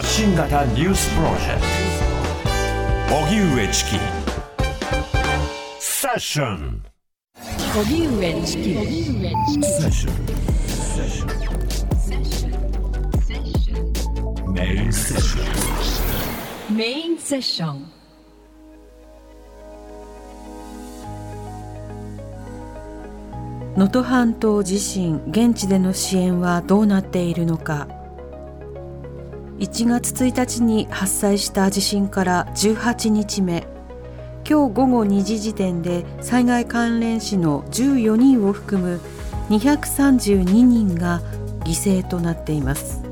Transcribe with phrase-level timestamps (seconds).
[0.00, 1.60] 発信型ニュースプロジェク
[3.06, 3.16] ト。
[3.16, 3.98] 荻上チキ。
[5.78, 6.82] セッション
[7.78, 8.74] 荻上チキ。
[9.60, 10.10] セッショ
[14.50, 17.92] ンメインセッションメインセッション
[23.76, 27.99] 能登半島地震現地での支援はどうなっているのか
[29.60, 33.66] 1月1日に発災した地震から18日目。
[34.48, 39.02] 今日午後2時時点で災害関連死の14人を含む
[39.50, 41.20] 232人が
[41.64, 43.02] 犠牲となっています。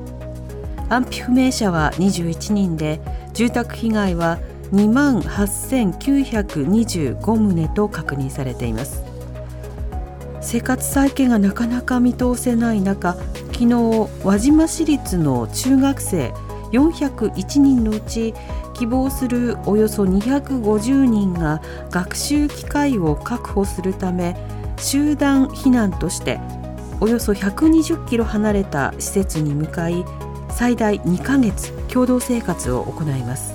[0.88, 2.98] 安否不明者は21人で
[3.34, 4.38] 住宅被害は
[4.72, 9.02] 2万8925棟と確認されています。
[10.40, 13.18] 生活再建がなかなか見通せない中
[13.58, 16.32] 昨日輪島市立の中学生
[16.72, 18.34] 401人のうち
[18.74, 21.60] 希望するおよそ250人が
[21.90, 24.36] 学習機会を確保するため
[24.76, 26.40] 集団避難として
[27.00, 30.04] およそ120キロ離れた施設に向かい
[30.50, 33.54] 最大2ヶ月共同生活を行います。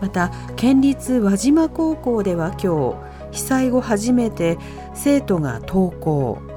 [0.00, 2.96] また県立輪島高校では今
[3.30, 4.58] 日被災後初めて
[4.94, 6.51] 生徒が登校。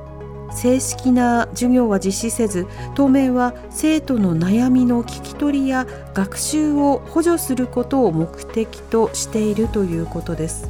[0.55, 10.69] 正式な授業は実施せず当面は生徒の悩みの聞き取りや学習を補助することを目的としているということです。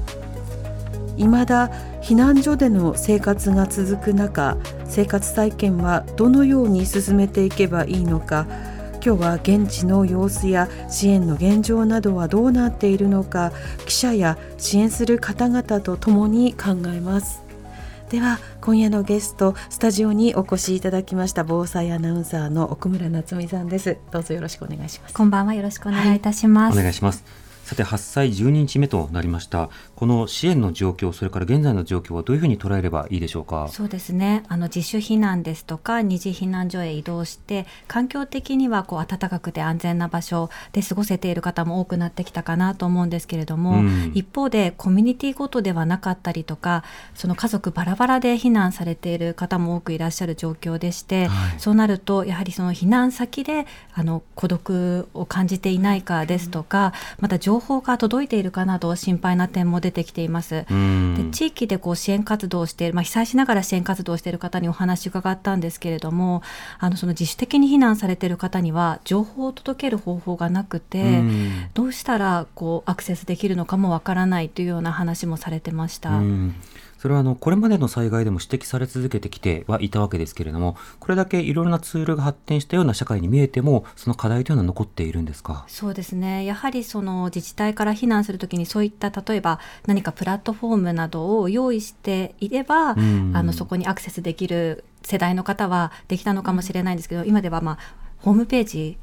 [1.18, 1.70] 未だ
[2.02, 8.46] 避難所での生活が続く中生活再建はどのように進めていけばいいのか
[9.06, 13.52] 今日は現地の様子や支援の現状などはどうなっているのか
[13.86, 17.45] 記者や支援する方々と共に考えます。
[18.10, 23.98] では今夜のゲストスタジオにお越しいただきました防災アナウンサーの奥村夏美さんです。
[24.12, 25.14] どうぞよろしくお願いします。
[25.16, 29.72] こんばんはよろしくお願いいたします、お願いしますさて発災12日目となりました。
[29.96, 33.68] この支援の状況それから現在の状況はどういうふうに捉えればいいでしょうか？
[33.70, 34.44] そうですね。
[34.48, 46.84] あの自主避難ですとか二次避難所へ移動して環境的にはこう暖かくて安全な場所で過ごせている方も多くなってきたかなと思うんですけれども、うん、一方でコミュニティごとではなかったりとか
[47.16, 53.66] その家族バラバラで避難されている方も多くいらっしゃる状況でして、はい、そうなるとやはりその避難先で
[53.96, 60.66] あの孤独を感じていないかですとか、また情報が届いてているかなど心配な点も出てきています。
[60.66, 66.42] で地域でこう支援活動をしている、まあ、被災しながら支援活動をしている方にお話伺ったんですけれども
[66.80, 71.22] あのその自主的に避難されている方には情報を届ける方法がなくて
[71.74, 76.22] どうしたらこうアクセスできるのかもわからないというような話もされてました。
[76.98, 85.66] それはあのこれまでの災害でも指摘され続けてきてはいたわけですけれども、これだけいろいろなツールが発展したような社会に見えても、その課題というのは残っているんですか？
[85.68, 97.78] そうですね、やはりその自治体から避難するときに、そういった例えば何かプラットフォームなどを用意していれば、あのそこにアクセスできる世代の方はできたのかもしれないんですけど、今では、まあ、
[98.20, 98.98] ホームページ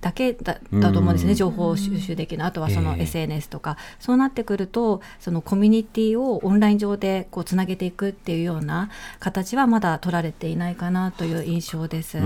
[0.00, 12.18] だけだだと思うんですね、情報を収集できるあとはその SNS とか、えー、そうなってくるとそのコミュニティをオンライン上でこうつなげていくっていうような形はまだ取られていないかなという印象です、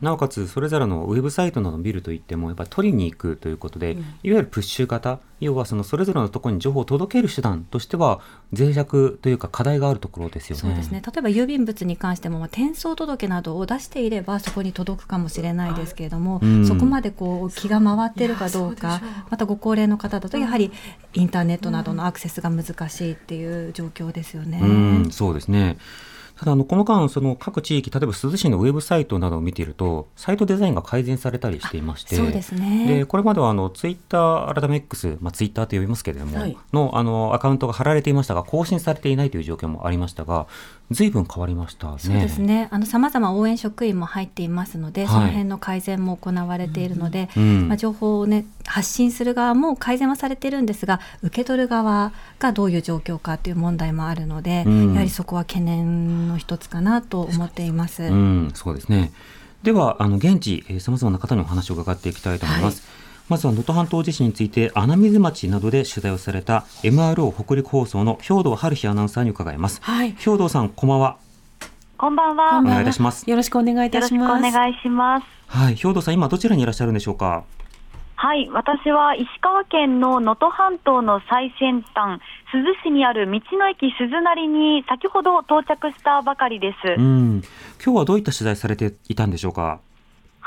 [0.00, 8.20] なおかつそれぞれのウェブサイトなどを見るといってもやっぱり取りに行くということで、うん、いわゆるプッシュ型要はそのそれぞれのところに情報を届ける手段としては
[8.56, 10.60] 脆弱というか課題があるところですよね。
[10.60, 11.02] そうですね。
[11.04, 20.72] 例えば郵便物に関しても、まあ、転送届などを出していればそこに届くかもしれないですけれども、うん、そこまでこう気が回ってるかどうかまたご高齢の方だとやはり
[21.12, 24.60] インターネットなどのアクセスが難しいっていう状況ですよね。
[24.62, 24.66] う
[25.08, 25.76] ん、そうですね
[26.38, 32.86] ただあのこの間その各地域例えば珠洲市のウェブサイトなどを見ているとサイトデザインが改善されたりしていましてそうですね。
[32.86, 40.46] でこれまではあのツイッター改め X、まあ、ツイッターと呼びますけれども、はい、のあのアカウントが貼られていましたが更新されていないという状況もありましたが
[40.90, 41.98] ずいぶん変わりましたね。
[41.98, 42.68] そうですね。
[42.70, 58.04] あのさまざま応援職員も入っていますので、はい、その辺の改善も行われているので、うん、まあ情報をね発信する側も改善はされているんですが、受け取る側がどういう状況かという問題もあるので、うん、やはりそこは懸念の一つかなと思っています。
[58.04, 59.12] うん、そうですね。
[59.64, 62.86] ではあの現地さまざまな方にお話を伺っていきたいと思います。
[62.86, 71.16] はいまずは能登半島地震について穴水町などで取材をされた MRO 北陸放送の兵藤春日アナウンサーに伺います、はい、兵藤さんこんばんは。
[71.98, 72.58] こんばんは。
[72.58, 73.28] お願いいたします。
[73.28, 74.46] よろしくお願いいたします。
[74.46, 75.76] お願いしますはい。
[75.76, 77.44] 兵藤さん今どちらにいらっしゃるんでしょうか？
[78.16, 78.48] はい。
[78.50, 82.20] 私は石川県の能登半島の最先端
[82.52, 86.76] 珠洲市にある道の駅鈴なりに先ほど到着したばかりです。
[86.98, 87.42] うん。
[87.82, 89.80] 今日はどういった取材されていたんでしょうか？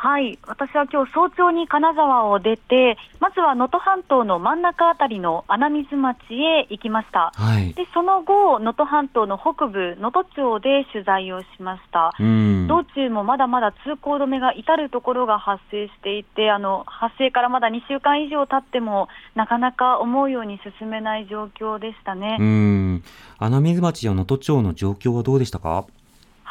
[0.02, 7.34] はい、私は今日早朝に金沢を出て、まずは能登半島の真ん中あたりの穴水町へ行きました。
[7.36, 7.74] はい。
[7.74, 12.14] で、その後、能登半島の北部、能登町で取材をしました。
[12.18, 12.68] うん。
[12.70, 22.38] 道中もまだまだ通行止めが至るところが発生していて、あの発生からまだ2週間以上経っても、なかなか思うように進めない状況でしたね。
[22.40, 23.04] うん。
[23.38, 25.88] 穴水町や能登町の状況はどうでしたか？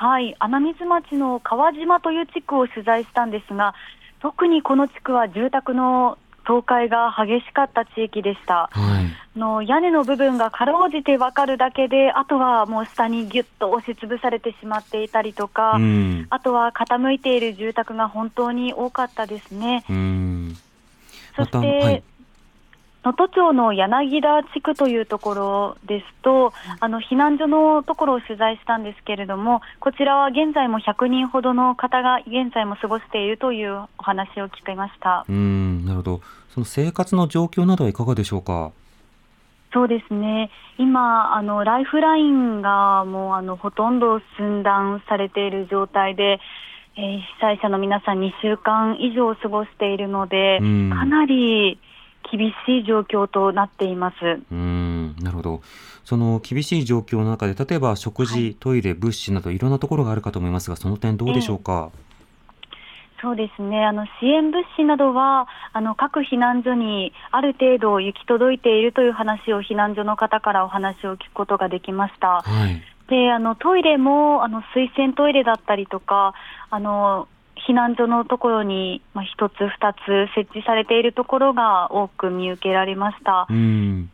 [0.00, 3.74] はい、穴水町の川島という地区を取材したんですが、
[4.20, 8.70] 特にこの地区は住宅の倒壊が激しかった地域でした。
[8.70, 9.06] はい。
[9.36, 16.26] あの屋根の部分がかろうじてわかるだけで、あとはもう下にぎゅっと押しつぶされてしまっていたりとか、うん。
[16.30, 19.84] あとは傾いている住宅が本当に多かったですね。
[19.90, 20.56] うん。
[21.34, 22.04] そして、
[23.08, 35.24] 能登町の柳田地区というところですと、あの避難所のところを取材したんですけれども、こちらは現在も100人ほどの方が現在も過ごしているというお話を聞きました。
[35.28, 35.84] うん。
[35.86, 36.20] なるほど。
[36.50, 38.72] その生活の状況などはいかがでしょうか？
[39.72, 46.40] そうですね、今、あのライフラインがもうあのほとんど寸断されている状態で、
[46.96, 51.78] えー被災者の皆さん、2週間以上過ごしているので、うんかなり
[52.30, 54.16] 厳しい状況となっています。
[54.50, 55.16] うん。
[55.20, 55.62] なるほど。
[56.04, 61.90] その厳しい状況の中で、例えば食事、はいトイレ、物資などいろんなところがあるかと思いますが、その点どうでしょうか、
[63.20, 72.42] そうですね、あの支援物資などはあの各避難所にある程度行き届いているという話を避難所の方からお話を聞くことができました。
[72.42, 72.82] はい。
[73.08, 76.34] であのトイレもあの水洗トイレだったりとか
[76.70, 77.26] あの
[77.66, 83.46] 避難所のところに、まあ、1つ、2つ設置されているところが多く見受けられました。
[83.48, 84.10] うん。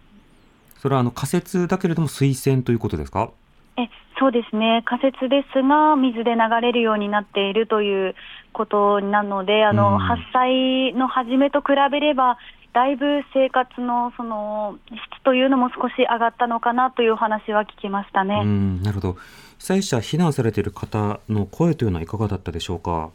[0.78, 3.30] それはあの仮設だけれども水洗ということですか？
[3.76, 3.88] え
[4.18, 8.14] そうですね、仮設ですが、水で流れるようになっているという
[8.52, 12.38] ことなので、あのうん発災の初めと比べれば、
[12.72, 14.78] だいぶ生活のその
[15.16, 18.42] 質というのも少し上がったのかなというお話は聞きましたね。
[18.44, 19.16] うん、なるほど。
[19.58, 23.10] 被災者、避難されている方の声というのはいかがだったでしょうか？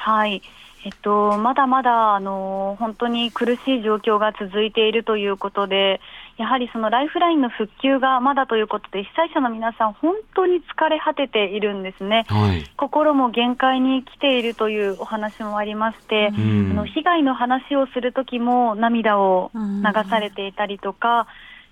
[0.00, 0.42] はい。
[0.82, 6.00] えっと、まだまだ、あの、本当に苦しい状況が続いているということで、
[6.38, 12.24] やはりそのライフラインの復旧がまだということで、被災者の皆さん、本当に疲れ果てているんですね。
[12.28, 12.64] はい。
[12.78, 19.60] 心も限界に来ているというお話もありまして、うんあの被害の話をするときも涙を流
[20.08, 21.26] されていたりとか、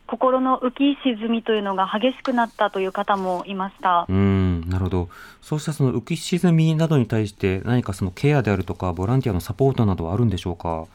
[0.09, 4.07] 心の浮き沈みというのが激しくなったという方もいました。
[4.09, 5.09] うん、なるほど。
[5.43, 10.87] そうしたその浮き沈みなどに対して何かそのケアであるとかボランティアのサポートなどはあるんでしょうか？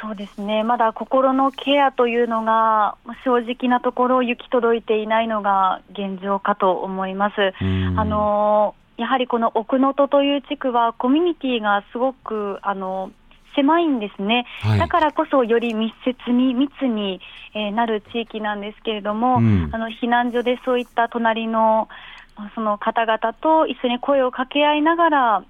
[0.00, 7.54] そうですね、まだ心のケアというのがまあ正直なところ行き届いていないのが現状かと思います。
[7.60, 13.10] うんあのやはりこの奥能登という地区はコミュニティがすごくあの
[13.54, 17.20] 狭いんですね、はいだからこそより密接に密に、
[17.54, 21.88] えーなる地域なんですけれども、うんあの避難所でそういった隣の
[22.36, 25.44] まあその方々と一緒に声を掛け合いながら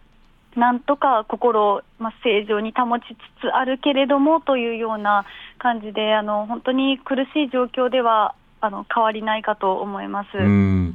[0.57, 3.05] なんとか心を、まあ、正常に保ち
[3.41, 5.25] つつあるけれどもというような
[5.59, 10.29] 感じであの本当に苦しい状況ではあの変わりないかと思います。
[10.37, 10.95] うん。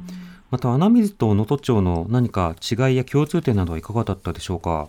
[0.50, 4.88] また穴水と能登町の何か違いや共通点などはいかがだったでしょうか？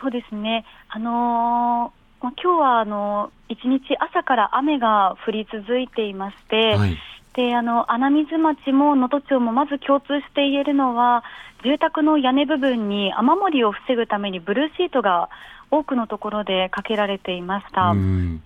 [0.00, 6.98] そうですね、あのーまあ今日はあの一日朝から雨が降り続いていまして、はい。
[7.34, 11.22] であの穴水町も能登町もまず共通して言えるのは、
[11.62, 15.28] 住宅の屋根部分に雨漏りを防ぐためにブルーシートが
[15.70, 17.90] 多くのところでかけられていました。
[17.90, 18.42] うん。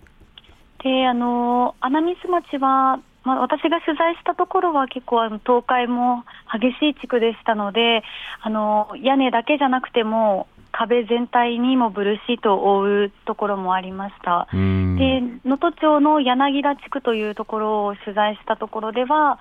[0.83, 8.03] であの穴水町は、まあ、私が取材したところは結構あの倒壊も激しい地区でしたので
[8.41, 14.49] あの屋根だけじゃなくても壁全体にもブルーシートを覆うところもありました。
[14.53, 14.97] うん。
[14.97, 19.39] で能登町の柳田地区というところを取材したところでは、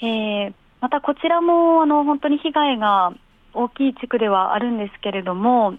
[0.00, 3.12] えーまたこちらもあの本当に被害が
[3.54, 5.74] 大きい地区ではあるんですけれども、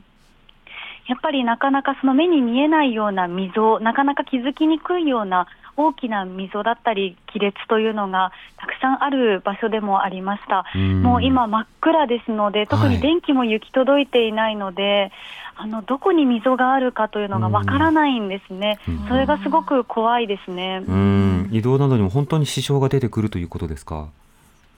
[1.07, 5.47] やっぱりなかなかその目に見えないような溝、なかなか気づきにくいような
[5.77, 10.65] 大きな溝だったり亀裂というのがたくさんある場所でもありました。
[10.75, 15.11] うんもう今真っ暗ですので、特に電気も行き届いていないので、
[15.55, 18.79] あのどこに溝があるかというのがわからないんですね。
[18.87, 20.83] うんそれがすごく怖いですね。
[20.87, 21.49] うん。
[21.51, 24.07] 移動などにも本当に支障が出てくるということですか？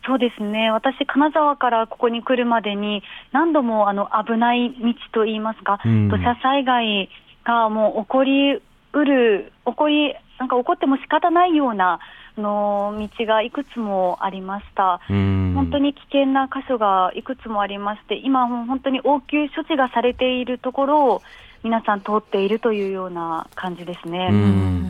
[0.05, 0.71] そうですね。
[0.71, 7.09] 私、金沢からここに来るまでに何度もあの危ない道といいますか、うん土砂災害
[7.43, 8.61] がもう起こりう
[9.05, 11.99] る、起こり、なんか起こっても仕方ないような
[12.37, 15.01] の道がいくつもありました。
[15.07, 21.21] 本当に危険な箇所がいくつもありまして、今も本当に応急処置がされているところを
[21.63, 24.31] 皆さん通っているというような感じですね。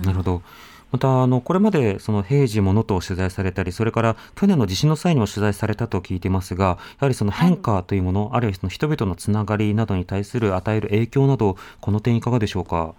[0.03, 0.41] なるほど。
[0.91, 12.95] またあのこれまでその平時ものと取材されたりそれから去年の地震の際にも取材されたと聞いていますがやはりその変化というもの、はい、あるいはその人々のつながりなどに対する与える影響などこの点いかがでしょうか？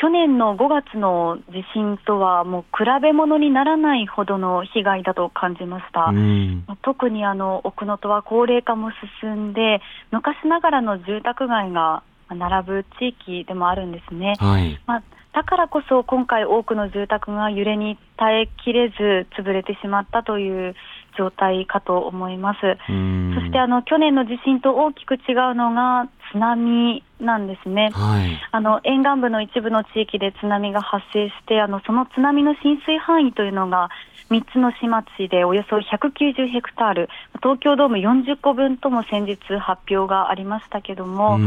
[0.00, 8.92] 去年の5月の地震とはもう比べ物にならないほどの被害だと感じました、うん、特にあの奥能登は高齢化も
[9.22, 15.02] 進んで昔ながらの住宅街が並ぶ地域でもあるんですね、はい、まあ、
[15.34, 20.74] だからこそ今回多くの住宅が揺れに耐えきれず潰れてしまったという
[21.16, 22.60] 状態かと思います。
[22.60, 27.90] そしてあの去年の地震と大きく違うのが津波なんですね。
[27.92, 33.90] はい、あの沿岸部の一部の地域で津波が発生してあのその津波の浸水範囲というのが
[34.30, 37.08] 3つの市町でおよそ190ヘクタール
[37.42, 41.38] 東京ドーム40個分とも先日発表がありましたけども。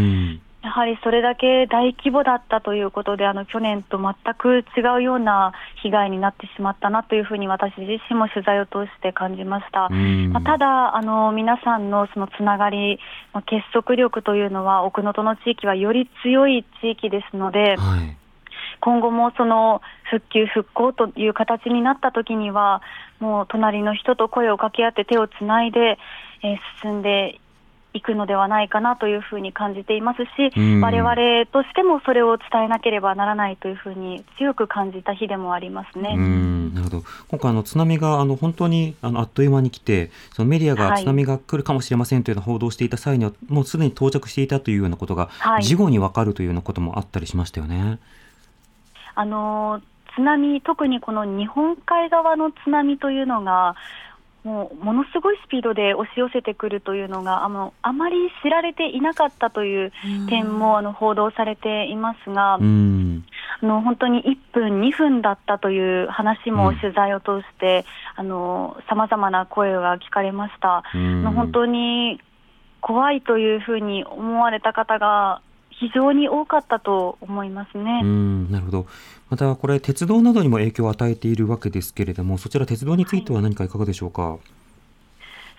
[0.64, 5.52] やはりそれだけ大規模だったということで、あの去年と全く違うような
[5.84, 9.90] 被害になってしまったなというふうに私自身も取材を通して感じました。
[9.90, 12.98] まあ、ただあの、皆さんのそのつながり、
[13.34, 18.18] まあ、結束力というのは、奥能登の地域はより強い地域ですので、はい
[18.84, 22.82] 今後もその復旧・復興という形になったときには、
[23.22, 25.98] もう隣の人と声を掛け合って手をつないで、
[26.44, 27.40] えー、進んで
[27.94, 36.18] いくのではないかなというふうに感じていますし、われわれとしてもそれを伝えなければならないというふうに強く感じた日でもありますね。
[36.18, 37.04] なるほど。
[37.28, 48.00] 今回あの津波があの本当にあのあっという間に来てそのメディアが津波が来るかもしれませんというような報道していた際には、はい、もうすでに到着していたというようなことが、はい、事後に分かるというようなこともあったりしましたよね。
[49.16, 49.82] あの
[50.16, 53.76] 津波特にこの日本海側の津波というのが
[54.44, 59.94] もうものすごいスピードで押し寄せてくるというのがあのあまり知られていなかったという
[60.28, 67.86] 点もあの報道されていますが、あの本当に1分、2分だったという話も取材を通して
[68.18, 70.84] さまざまな声が聞かれました。
[70.92, 72.20] 本当に
[72.82, 78.02] 怖いというふうに思われた方が非常に多かったと思いますね。
[78.04, 78.86] うんなるほど。
[79.34, 84.34] またこれ鉄道などにも影響を与えているわけですけれども、そちら鉄道については何かいかがでしょうか？
[84.34, 84.40] はい、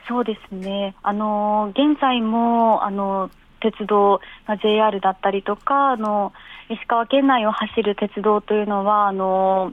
[0.06, 0.94] そうですね。
[1.02, 6.32] あの現在もあの鉄道、ま JR だったりとか、あの
[6.68, 9.72] 石川県内を走る鉄道というのはあの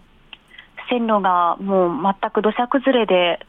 [0.89, 3.45] 線路がもう全く土砂崩れで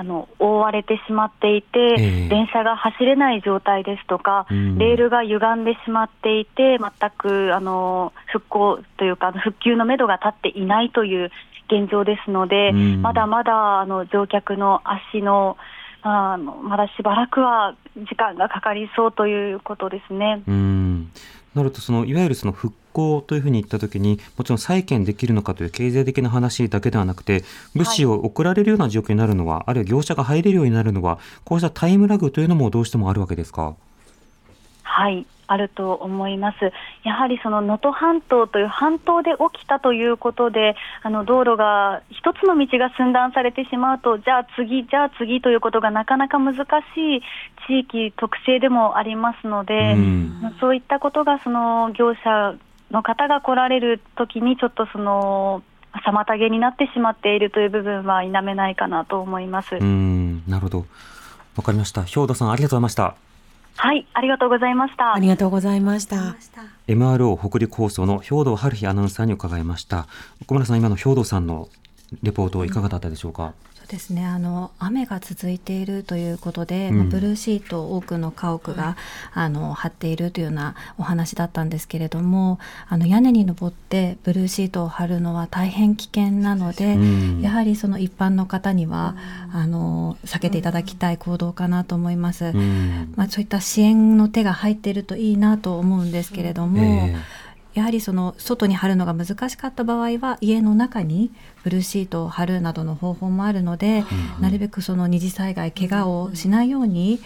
[0.00, 11.32] あの覆われてしまっていて、えー、電車が走れない状態ですとか、うん、レールが歪んでしまっていて、全くあの復興というか、復旧のめどが立っていないという
[11.68, 15.56] 現状ですので、うん、まだまだあの乗客の足の
[16.02, 20.44] あのまだしばらくは時間がかかりそうということですね。
[20.46, 21.10] うん
[21.58, 33.76] なるとそのいわゆるその復興というふうに言ったときにもちろん債権できるのかという経済的な話だけではなくて物資を送られるような状況になるのは、はい、あるいは業者が入れるようになるのはこうしたタイムラグというのもどうしてもあるわけですか？
[34.98, 36.72] はいあると思います。
[37.04, 47.22] やはりその能登半島という半島で起きたということで、あの道路が一つの道が寸断されてしまうと、じゃあ次、じゃあ次ということがなかなか難しい
[47.66, 52.56] 地域特性でもありますので、うん、そういったことがその業者
[52.90, 55.62] の方が来られるときにちょっとその
[56.04, 59.76] 妨げになってしまっているという部分は否めないかなと思います。
[59.76, 60.84] うんなるほど。
[61.56, 62.02] わかりました。
[62.02, 63.14] 兵頭さんありがとうございました。
[63.80, 65.14] はい、ありがとうございました。
[65.14, 66.34] ありがとうございました。
[66.88, 70.08] MRO 北陸放送の兵藤春日アナウンサーに伺いました。
[70.48, 71.68] 小村さん、今の兵藤さんの
[72.24, 73.54] レポートいかがだったでしょうか？
[73.88, 78.96] ですねあの雨が続いているということで、うん、ブルーシートを多くの家屋が、
[79.32, 89.16] あの張っているというようなお話だったんですけれどもあの屋根に登ってブルーシートを張るのは大変危険なので、うん、やはりその一般の方には、
[89.52, 92.52] あの避けていただきたい行動かなと思います。
[93.16, 96.82] まあ、そういった支援の手が入っているといいなと思うんですけれども。
[96.82, 97.47] えー
[97.78, 101.30] やはりその外に貼るのが難しかった場合は家の中に
[101.62, 104.04] ブルーシートを貼るなどの方法もあるので、
[104.36, 107.20] うん、なるべくその二次災害怪我をしないように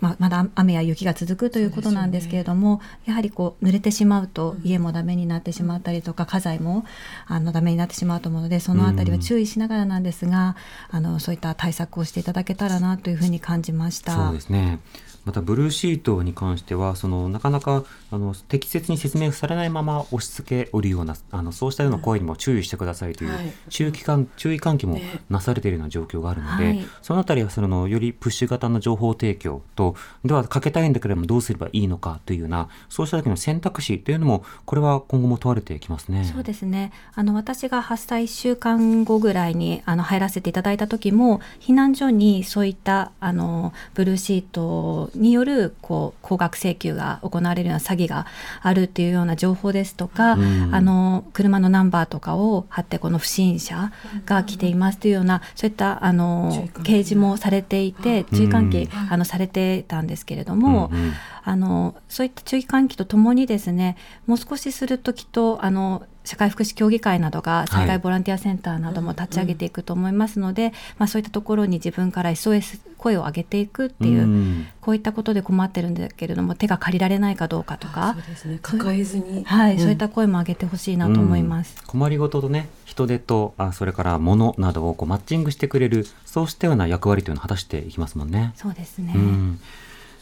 [0.00, 6.84] まあ、まだ雨や雪が続くということなんですけれども、ね、やはりこう濡れてしまうと家もダメになってしまったりとか、家財も
[7.26, 10.56] あのダメになってしまうと思うのでそのあたりは注意しながらなんですが、
[10.90, 14.26] あのそういった対策をしていただけたらなというふうに感じました。
[14.26, 14.80] そうですね
[15.24, 24.98] またブルーシートに関してはそのなかなかあの適切に説明されないまま押し付けおるようなあのそうしたような声にも注意してくださいという、はい、注意喚注意喚起も
[25.30, 36.24] なされているような状況があるので、はい、そのあたりはそのよりプッシュ型の情報提供とではかけたいんだけれどもどうすればいいのかというようなそうした時の選択肢というのもこれは今後も問われてきますね。
[36.24, 36.92] そうですね。
[37.14, 48.26] あの私が発災1週間後ぐらいにあの入らせていただいた時も避難所にそういったあのブルーシートによるこう高額請求が行われるような詐欺が
[48.62, 53.92] あるっていうような情報ですとか、うん、あの車のナンバーとかを貼ってこの不審者
[54.26, 56.52] が来ていますというようなそういったあの
[56.82, 61.12] 掲示もされていて注意喚起、あのされてたんですけれども、うんうん、
[61.44, 78.14] あのそういった注意喚起とともにですねもう少しするときとあの社会福祉協議会などが災害ボランティアセンターなども立ち上げていくと思いますので、はい、まあ、そういったところに自分から SOS 声を上げていくっていう、うこういったことで困ってるんだけれども手が借りられないかどうかとか、
[78.46, 88.52] ね、抱えずに、はい、うん、そういった声も上げてほしいなと思います、困りごととね人手とあそれから物などをこうマッチングしてくれるそうしたような役割というのを果たしていきますもんね。
[88.56, 89.60] そうですね、うん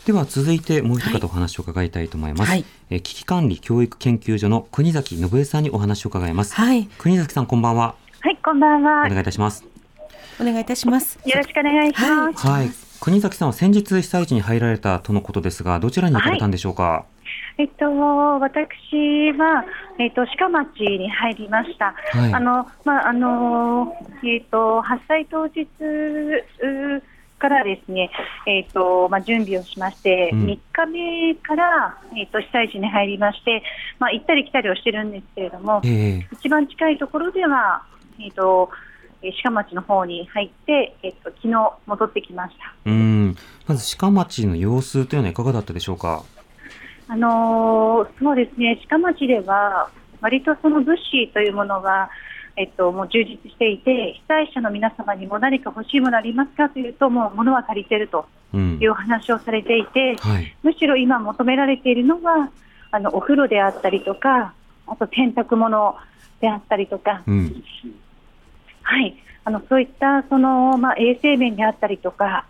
[0.06, 7.94] では続いてもう一方お話を伺いたいと思います、はい、え危機管理教育研究所の国崎信江さんにお話を伺います、はい、国崎さんこんばんは。
[8.20, 9.04] はいこんばんは。
[9.06, 9.64] お願いいたします。
[10.40, 11.18] お願いいたします。
[11.24, 12.46] よろしくお願いします。
[12.46, 17.04] はい、国崎さんは先日被災地に入られたとのことですがどちらに行かれたんでしょうか、は
[17.58, 17.62] い。
[17.62, 17.84] えっと、
[18.40, 19.64] 私は、
[19.98, 21.94] えっと、鹿町に入りました。
[22.18, 23.94] はい、あの、まあ、あの、
[24.24, 25.66] えっと、発災当日
[27.42, 28.10] からですね、
[28.46, 33.64] えーとまあ、準備をしまして、うん、3日目から、えーと、被災地に入りまして、
[33.98, 37.82] まあ、行ったり来たりをしてるんですけれども、えー、一番近いところでは、
[38.20, 38.70] えーと、
[39.42, 42.74] 鹿町の方に入って、えー、と昨日戻ってきました。
[42.86, 43.36] うん。
[43.66, 46.22] まず鹿町の様子というのはいかがだったでしょうか？
[47.08, 48.80] あのー、そうですね。
[48.88, 52.08] 鹿町では割とその物資というものは
[52.56, 62.50] えっと、もう充実していて、被災者の皆様にも何か欲しいものありますかというと、もう物は足りてるという話をされていて、うんはい、むしろ今求められているのは、
[62.90, 64.54] あのお風呂であったりとか、
[64.86, 65.96] あと洗濯物
[66.40, 67.64] であったりとか、うん、
[68.82, 72.46] はい、あのそういったその、まあ、衛生面であったりとか、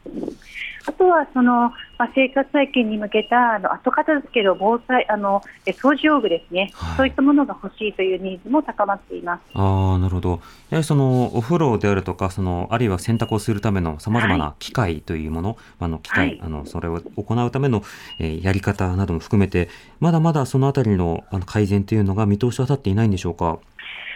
[0.84, 9.40] あとはその、まあ、生活再建に向けたあの後片付けの防災あの掃除用具ですね、はい、そういったものが欲しいというニーズも高まっています。
[9.54, 17.82] あなるほど、やはりそのお風呂であるとか、そのあるいは洗濯をするためのさまざまな機械というもの、はい、あの機械、はい、あのそれを行うための、
[18.18, 19.68] えー、やり方なども含めて、
[20.00, 23.58] まだまだそのあたりのあの改善というのが見通しは立っていないんでしょうか？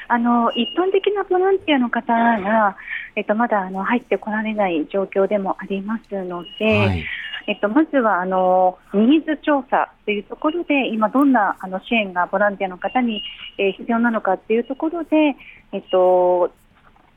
[0.09, 2.77] あの一般的なボランティアの方が、
[3.17, 7.05] えっと、まだあの入ってこられない状況でもありますので、はい、
[7.47, 13.23] えっと、まずはあのニーズ調査というところで今、どんなあの支援がボランティアの方に、
[13.59, 15.35] えー、必要なのかというところで、
[15.73, 16.53] えっと、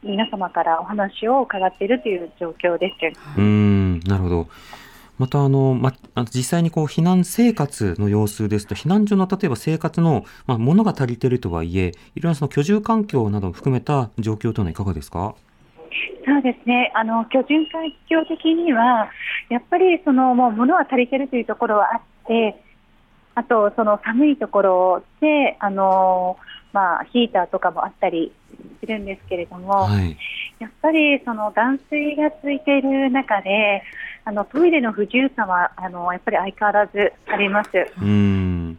[0.01, 2.95] 皆様からお話を伺っているという状況です。
[3.37, 4.47] うんなるほど。
[5.17, 5.93] またあの、ま、
[6.33, 15.35] 実際にこう避難生活の様子ですと、避難所の例えば生活の、まあ、ものが足りているとはいえ、いろんなその居住環境などを含めた状況というのはいかがですか？
[16.25, 19.09] そうですね、あの居住環境的には、
[19.49, 22.61] やっぱりそのもう物は足りているというところはあって、
[23.35, 26.37] あと、その寒いところで、あの
[26.73, 28.31] まあ、ヒーターとかもあったり
[28.79, 30.17] するんですけれども、はい、
[30.59, 33.81] やっぱりその断水がついている中で、
[34.25, 37.69] あのトイレの不自由さはあのやっぱり相変わらずあります。
[38.01, 38.77] うん。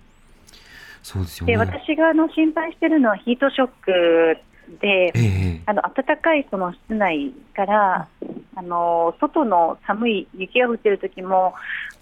[1.02, 4.36] そうですよね、で私があの心配しているのはヒートショック
[4.80, 8.08] で、えー、あの暖かいその室内から
[8.54, 11.54] あの外の寒い雪が降っている時も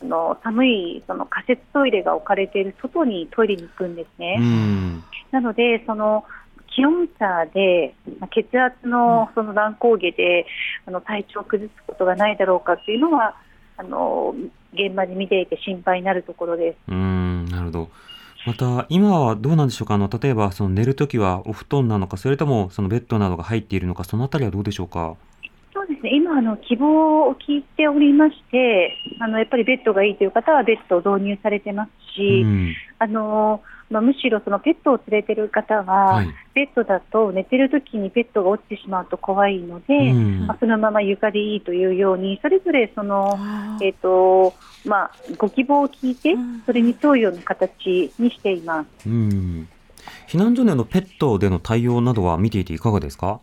[0.02, 4.38] あの寒いその仮設トイレが置かれている外にトイレに行くんですね。
[5.30, 6.24] なのでその
[6.78, 7.92] 気温差で、
[8.30, 10.46] 血圧のその乱高下で、
[10.86, 13.34] あの体調を崩すことがないだろうかというのは、
[13.76, 14.32] あの
[14.72, 16.76] 現場に見ていて心配になるところです。
[16.88, 17.88] うんなるほど
[18.48, 25.16] また、今はどうなんでしょうか、あの例えばその寝るときはお布団なのか、それともそのベッドなどが入っているのか、そのあたりはどうでしょうか？
[25.74, 26.16] そうですね。
[26.16, 36.34] 今あの、希望を聞いておりまして、あのやっぱりベッドがいいという方はベッドを導入されてますし、うん、あのまあ、むしろそのペットを連れてる方は、はい。
[36.54, 40.46] ベッドだと寝てる時にペットが落ちてしまうと怖いので、うん。
[40.46, 43.38] まあ、そのまま床でいいというように、それぞれその、
[43.82, 46.34] えっ、と、まあ、ご希望を聞いて、
[46.66, 49.08] それに沿うような形にしています。
[49.08, 49.68] うん。
[50.28, 53.40] 避難所でのペットでの対応などは見ていていかがですか？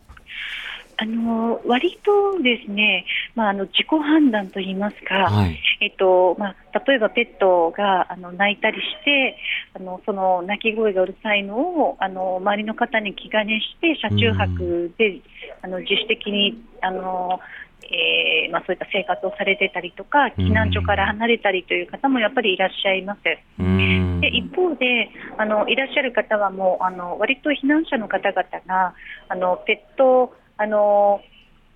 [0.98, 3.04] あの割とですね、
[3.34, 5.58] まあ、あの自己判断といいますか、はい。
[5.80, 9.36] えっとまあ、例えばペットがあの泣いたりして
[9.74, 15.20] あのその鳴き声がうるさいのをあの周りの方に気兼ねして車中泊で、
[15.62, 17.40] あの自主的にあの、
[17.82, 23.20] えーまあ、そういった生活をされてたりとか避難所から離れたりという方もやっぱりいらっしゃいます。
[23.58, 24.20] うん。
[24.22, 28.94] で一方であのいらっしゃる方はもうあの割と避難者の方々が
[29.28, 31.20] あのペットあの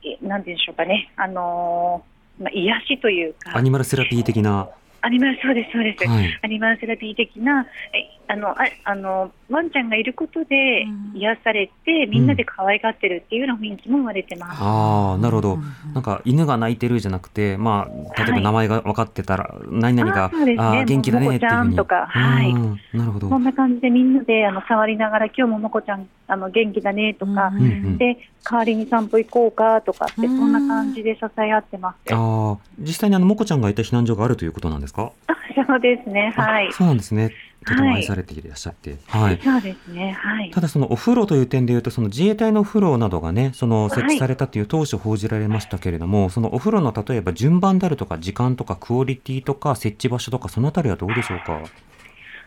[0.03, 1.13] えなんて言うんでしょうかね。
[1.17, 2.03] あの、
[2.41, 3.57] まあ、癒しというか。
[3.57, 4.69] アニマルセラピー的な。
[5.03, 6.41] アニマルそうですそうです、はい。
[6.43, 14.59] アニマルセラピー的なえあのああのワンちゃんがいることで癒されて、みんなで可愛がってるっていうような雰囲気も生まれてます。
[14.61, 15.59] ああなるほど。
[15.95, 20.57] なんか犬が鳴いてるじゃなくてまあ例えば名前が分かってたら、何々があね。
[20.59, 21.71] あー元気だねっていうふうに。
[21.71, 22.07] ももこちゃんとか。
[22.07, 22.51] はい。
[22.51, 22.81] うん。
[22.93, 23.29] なるほど。
[23.31, 27.99] こんな感じでみんなであの触りながら今日ももこちゃんあの元気だねとか、うんうん。
[27.99, 32.15] で代わりに散歩行こうかとかって、そんな感じで支え合ってます。
[32.15, 35.13] あ実際にあのもこちゃんがいた避難所があるということなんですか？
[35.55, 36.69] そうですね、はい。
[36.69, 36.73] あ。
[36.73, 37.33] そうなんですね。
[37.67, 38.97] とてもはい愛されていらっしゃって。
[39.09, 39.41] はい。
[39.45, 40.51] そうですね、はい。
[40.51, 51.61] ただそのお風呂という点でいうとその自衛隊のお風呂などがねその設置されたという当初報じられましたけれども、そのお風呂の例えば順番であるとか時間とかクオリティとか設置場所とかそのあたりはどうでしょうか？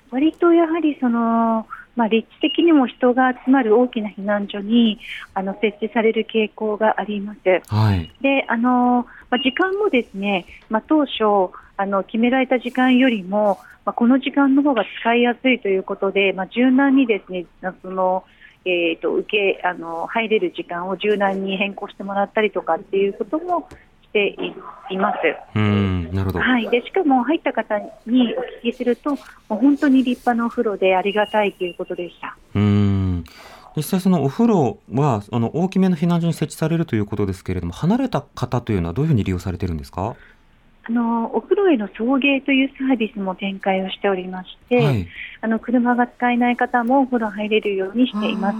[0.09, 4.99] 割とやはりその、まあ、立地的にも人が集まる大きな避難所に
[5.33, 7.39] あの設置される傾向があります。
[7.67, 17.45] はいであのまあ、時間もですね、まあ、当初あの決められた時間よりも、まあ、この時間の方が使いやすいということで、まあ、柔軟にですね
[17.81, 18.23] その、
[18.65, 23.67] えー、と受けあの入れる時間を柔軟に変更してもらったりとかっていうことも
[24.13, 24.35] して
[24.91, 25.17] いいます。
[25.55, 29.17] うんなるほど、はい、でしかも入った方にお聞きすると、も
[29.51, 32.37] う本当に立派なお風呂でありがたいということでした。
[32.53, 33.23] うーん
[33.75, 40.15] 実際そのお風呂はあの大きめの避難所に設置されるということですけれども離れた方というのはどういうふうに利用されてるんですか？
[40.85, 45.07] あのお風呂への送迎というサービスも展開をしておりまして、はい
[45.41, 48.59] あの車が使えない方もお風呂入れるようにしています。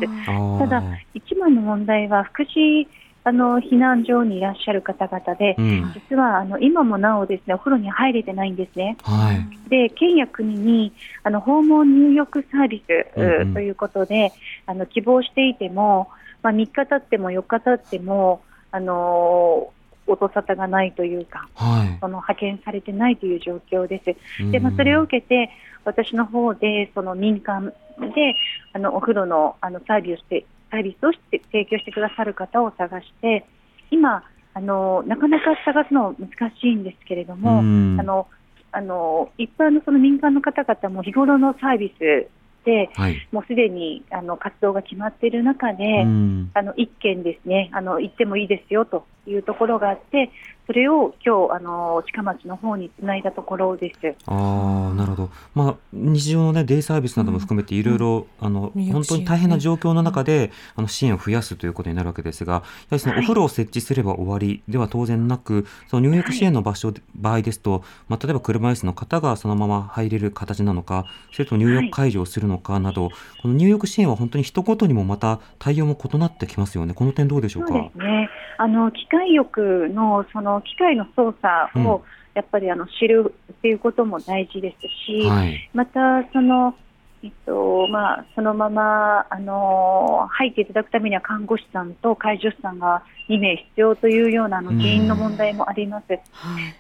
[0.59, 2.87] ただ、一番の問題は福祉
[3.25, 5.93] あの避難所にいらっしゃる方々で、うん。
[6.09, 8.97] 実はあの今もなおですねお風呂に入れてないんですね。
[9.03, 9.69] はい。
[9.69, 14.33] で県や国にあの訪問入浴サービス、ということで
[14.65, 16.09] あの希望していても、
[16.41, 19.71] まあ、3日経っても4日経っても、あの
[20.05, 21.97] 音沙汰がないというかはい。
[22.01, 24.43] その派遣されてないという状況です。
[24.43, 24.51] うん。
[24.51, 25.49] でまあ、それを受けて
[25.85, 28.35] 私の方でその民間で
[28.73, 33.45] あのお風呂のあのサービスをしてサービスをして提供してくださる方を探して
[33.91, 34.23] 今
[34.55, 37.99] あのなかなか探すの難しいんですけれども、うん。
[37.99, 38.27] あの
[38.75, 42.27] あの一般のその民間の方々も日頃のサービス
[42.65, 43.27] ではい。
[43.31, 46.51] もうすでにあの活動が決まっている中で、うん。
[46.55, 50.31] あの一件ですねあの行ってもいいですよというところがあって
[50.65, 54.15] それを今日あの近町の方につないだところです。
[54.27, 63.25] ああなるほど、まあ、日常の、ね、デイサービスなども含めていろいろあの本当に大変な状況の中で、あの支援を増やすということになるわけですがやはりそのおはい。
[63.25, 73.09] 風呂を設置すれば終わりでは当然なくその入浴支援の場所、場合ですと、まあ、例えば車椅子の方がそのまま入れる形なのかそれとも入浴解除をするのかなど、
[73.41, 76.93] この入浴支援は本当に人ごとにもまた対応も異なってきますよね。
[76.93, 78.29] この点どうでしょうそかうですね。
[78.57, 81.87] あの機械浴のその機械の操作うん。
[81.87, 85.69] をやっぱりあの知るっていうことも大事ですし、はい。
[85.73, 86.75] またその
[87.21, 94.79] えっとまあそのままあの入っていただくためには看護師さんと介助士さんが2名必要というようなあのうん。
[94.79, 96.05] 人員の問題もあります。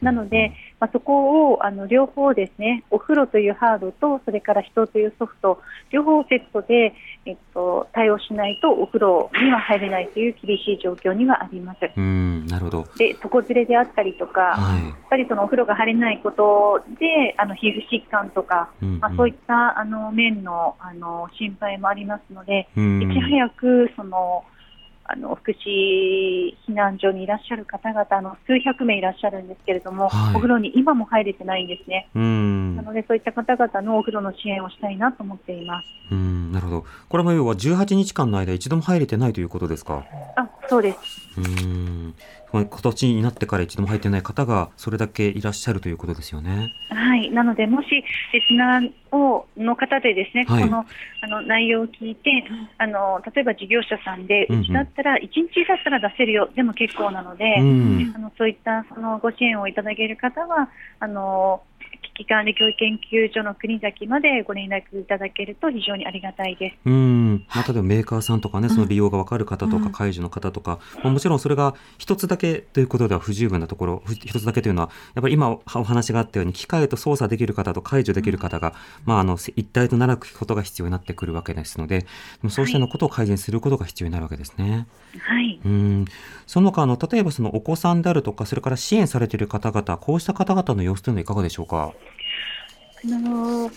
[0.01, 0.51] なので、
[0.83, 6.93] まあ、そこをあの両方ですね、お風呂というハードと、それから人というソフト、両方セットで、
[7.25, 11.79] えっと、対応しないとお風呂には入れないという厳しい状況にはあります。
[11.95, 12.87] うんなるほど。
[12.97, 14.91] で、床ずれであったりとか、やはい。
[14.91, 18.99] っぱりそのお風呂が入れないことで、あの皮膚疾患とか、うん。
[18.99, 23.01] まあ、そういったあの面のあの心配もありますので、うん。
[23.09, 24.43] いち早くその
[25.05, 32.09] あの福祉避難所にいらっしゃる方々あの数百名いらっしゃるんですけれども、はいお風呂に今も入れてないんですね。
[32.15, 35.87] うんなのでそういった方々のお風呂の支援をしたいなと思っています。
[36.11, 40.03] うんなるほどこれも要は18日間の間一度も入れてないということですか？
[40.37, 40.97] あ、そうです。
[41.37, 42.15] うーん
[42.53, 46.71] 今年になってから一度も入ってない方がそれだけいらっしゃるということですよね。
[46.89, 48.05] はい、なので、もしリ
[48.47, 50.85] スナーをの方でですね、はい、この
[51.21, 52.43] あの内容を聞いて
[52.77, 61.63] あの、例えば事業者さんで、うちだったら、1日だったら出せるよ、でも結構なので、うん、あのそういったそのご支援をいただける方は、あの
[62.15, 66.75] 危機管理教育研究所の国崎までご連絡いただけると非常にありがたいです。
[66.85, 78.73] うん、まあ、例えばメーカーさんとかね、その利用が分かる方とか、解除の方とか、まあ、もちろんそれが一つだけということでは不十分なところ、一つだけというのは、やっぱり今お話があったように、機械と操作できる方と解除できる方が、
[79.05, 82.05] まあ、あの一体となることが必要になってくるわけですので、
[82.49, 84.87] そうしたのことを改善することが必要になるわけですね。
[85.19, 85.59] はい。
[85.65, 86.05] うん
[86.45, 91.93] その他あの、例えばそのお子さんであるとか、それから支援されている方々、こうした方々の様子というのはいかがでしょうか？
[93.05, 93.71] あの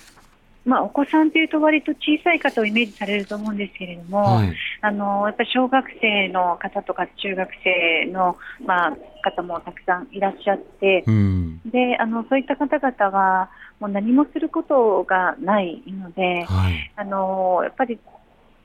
[0.67, 8.37] まあ、お子さんというと割と小さい方をイメージされると思うんですけれども、はい、あのやっぱり小学生の方とか中学生の、
[8.67, 18.01] まあ、方もたくさんいらっしゃって、うん、であのそういった方々はもう何もすることがないので、はい、あのやっぱり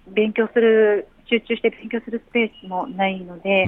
[0.07, 3.65] 勉強する集中して勉強するスペースもないので、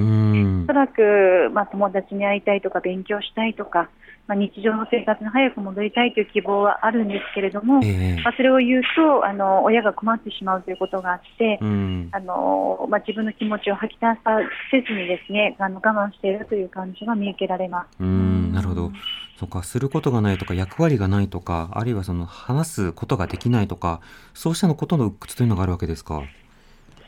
[0.63, 3.89] おそらく、まあ、友達に会いたいとか勉強したいとか、
[4.27, 14.39] まあ、日常の生活に早く戻りたいという希望はあるんですけれども、えー、まあ、それを言うとあの親が困ってしまうということがあって、うん、あのまあ、自分の気持ちを吐き出さ
[14.71, 17.87] せずにですねあの我慢しているという感じが見受けられます。
[17.99, 18.91] うんなるほど
[19.37, 23.99] そうかすることがないとか役割がないとかあるいはその話すことができないとか
[24.33, 26.21] そうしたのことの鬱屈というのがあるわけですか？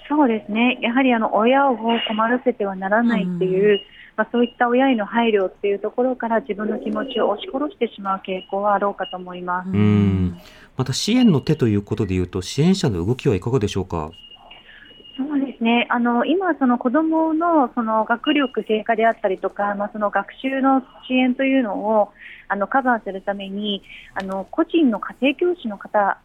[0.07, 3.79] そうですねやはりあの親を困らせてはならないっていう、うん
[4.17, 10.37] まあ、そういった親への配慮っていうところから自分の気持ちを押し殺してしまう傾向はあろうかと思いますうん
[10.77, 14.11] また支援の手ということでいうと支援者の動きはいかがでしょうか？
[15.17, 15.87] そうですね。
[15.89, 22.11] あの今その子どものその学力低下であったりとか、まあその学習の支援というのを
[22.49, 23.81] あのカバーするために
[24.13, 26.19] あの個人の家庭教師の方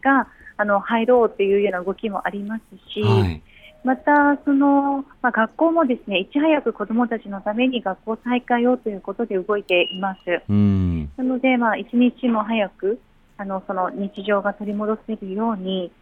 [0.00, 3.42] があの入ろうというような動きもありますし、はい、
[3.84, 10.42] またその、まあ、学校もですねいち早く子どもたちのために学校再開をということで動いています。
[10.48, 13.00] なので、まあ、一日も早く
[13.38, 15.92] あのその日常が取り戻せるように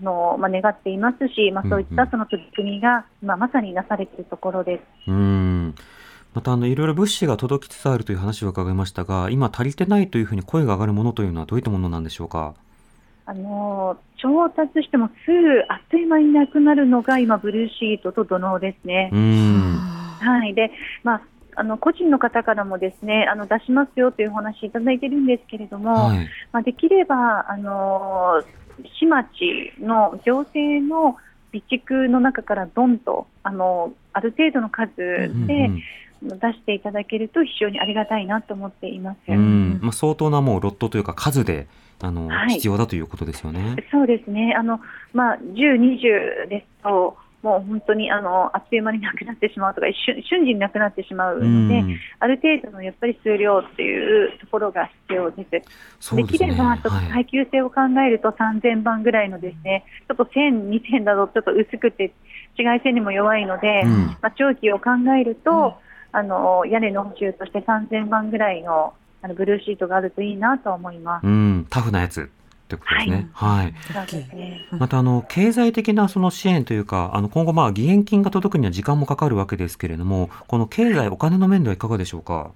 [0.00, 5.10] の、まあ、願っていますし、まあ、そういったその取り組みが今まさになされているところです。
[5.10, 5.74] うん
[6.34, 12.54] またあのいろいろ物資が届きつつあるという話を伺いましたが今足りてないというふうに声が上がるものというのはどういったものなんでしょうか？
[13.26, 19.10] あの調達してもすぐあっという間になくなるのが今、ブルーシートと土のうですね。
[19.12, 20.54] はい。
[20.54, 20.70] で
[21.02, 21.22] まあ
[21.56, 28.42] あの個人の方からもですねあの出しますよというお話いただいてるんですけれども、はい、まあ、できればあの
[28.98, 29.26] 市町
[29.80, 31.16] の行政の
[31.50, 34.96] 備蓄の中からどんとあのある程度の数
[35.46, 35.70] で、
[36.22, 39.30] 出していただけると非常にありがたいなと思っています。
[39.30, 41.66] まあ、相当なもうロットというか数で
[42.00, 43.76] あの、はい、必要だということですよね。
[43.90, 44.54] そうですね。
[44.56, 44.80] あの
[45.12, 47.16] まあ10、20ですと。
[47.42, 51.84] もう本当にあのあっという間になくなってしまうとか瞬瞬時になくなってしまうので、
[52.18, 56.16] ある程度のやっぱり数量というところが必要です。
[56.16, 62.12] で、ね、きればちょっと耐久性を考えると3000番ぐらいのですね、はい、ちょっと1000、2000だとちょっと薄くて
[62.58, 71.26] 紫外線にも弱いので、うん、まあ、長期を考えると、うん、あの屋根の補修として3000番ぐらいのあのブルーシートがあるといいなと思います。
[71.26, 72.22] うん、タフなやつ。
[72.22, 73.28] ってことですね。
[73.32, 73.72] はい。
[73.72, 82.50] はい、またあの経済的なその支援というか、あの今後まあ義援金が届くには時間もかかるわけですけれども、この経済お金の面ではいかがでしょうか？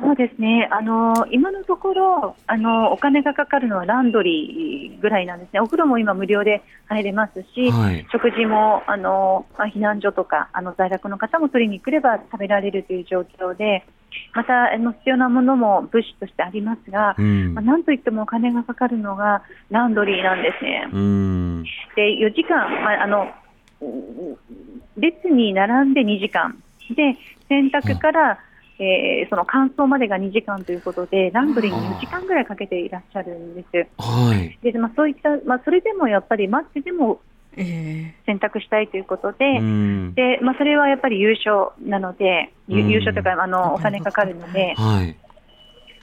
[0.00, 13.86] そうですね、あの今のところあの、お金がかかるのはランドリーぐらいなんですね、お風呂も今、無料で入れますし、はい、食事もあの、まあ、避難所とかあの在宅の方も取りに来れば食べられるという状況で、
[14.34, 20.88] またあの必要なものも物資としてありますが、うん、まあ、なんといってもお金がかかるのがランドリーなんですね。
[20.92, 21.62] うん、
[21.96, 23.28] で4時間、まあ、あの
[24.96, 26.62] 列に並んで2時間。
[26.90, 27.16] で
[27.48, 28.38] 洗濯から、
[28.78, 33.88] えー、その乾燥までが2時間ということで、ランドリーに4時間ぐらいかけていらっしゃるんです。
[33.98, 37.20] はい、でまあ、そういった、まあ、それでもやっぱり待ってでも
[37.54, 45.16] 選択したいということで、えー、でまあ、それはやっぱり優勝なので、優勝というかあのお金かかるので、はい、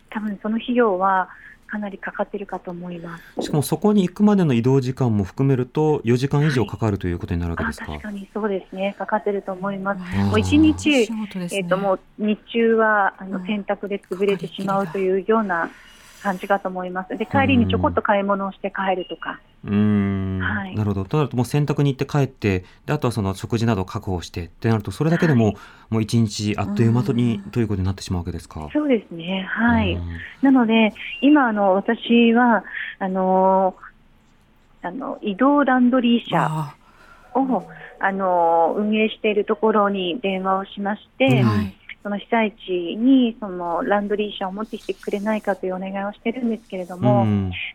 [0.10, 1.30] 多分その費用は
[1.68, 3.42] かなりかかってるかと思います。
[3.42, 7.92] しかもそこに行くまでの移動時間も含めると4時間以上かかるということになるわけですか？
[7.92, 8.96] はい、確かにそうですね。
[8.98, 10.18] かかってると思います。
[10.18, 15.70] もう一日、ね、えっ、ー、ともう日中はあの洗濯で潰れてしまうというような
[16.24, 17.18] 感じかと思います。
[17.18, 19.40] で帰りにちょこっと買い物をして帰るとか。
[19.66, 21.06] うんはい、なるほど。
[21.06, 25.56] となるともう洗濯に行って帰ってであとはその食事などを確保してってなるとそれだけでも、はい、
[25.90, 28.70] もう一日あっという間に、ということになってしまうわけですか？
[28.74, 29.48] そうですね。
[29.50, 29.98] はい。
[30.42, 32.64] なので今あの私は
[33.00, 33.76] あの
[34.84, 36.76] あの移動ランドリー車
[37.34, 37.64] を
[38.00, 41.42] あの運営しているところに電話をしまして。
[41.44, 47.26] はいその被災地にそのランドリー車を持ってきてくれないかというお願いをしてるんですけれども、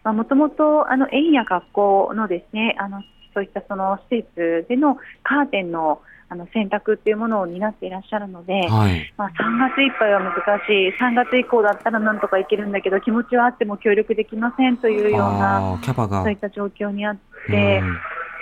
[0.05, 3.03] もともと園や学校のですねあの
[3.35, 17.17] そういったその施設でのカーテンのあの選択っていうものを担っていらっしゃるので、はい、まあ、3月いっぱいは難しい、3月以降だったらなんとかいけるんだけど、気持ちはあっても協力できませんというような、そういった状況にあっ
[17.49, 17.83] て、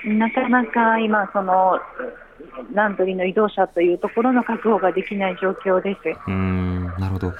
[0.04, 1.80] なかなか今、その
[2.72, 5.98] ランドリーの移動車というところの確保ができない状況です。
[6.26, 7.32] うんなるほど。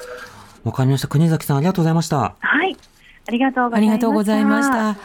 [0.64, 1.08] わかりました。
[1.08, 2.34] 国崎さん、ありがとうございました。
[2.38, 2.76] はい。
[3.26, 4.96] ありがとうございました。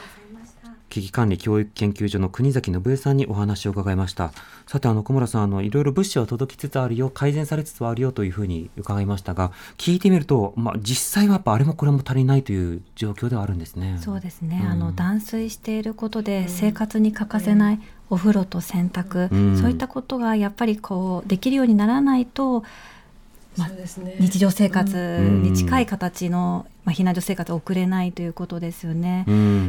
[0.93, 4.31] 危機管理教育研究所の国崎信江さんにお話を伺いました。
[4.67, 13.97] さて、あの、小村さん、あの、いろいろ物資は届きつつあるよ、改善されつつあるよというふうに伺いましたが、聞いてみると、まあ、実際はやっぱあれもこれも足りないという状況ではあるんですね。
[13.99, 14.61] そうですね。
[14.63, 17.79] うん、あの、断水していることで生活に欠かせない
[18.11, 22.63] お風呂と洗濯、うん、そういったことがやっぱりこうできるようにならないと、
[23.57, 29.25] まあ、ね、日常生活に近い形の、まあ、避難所生活を送れないということですよね。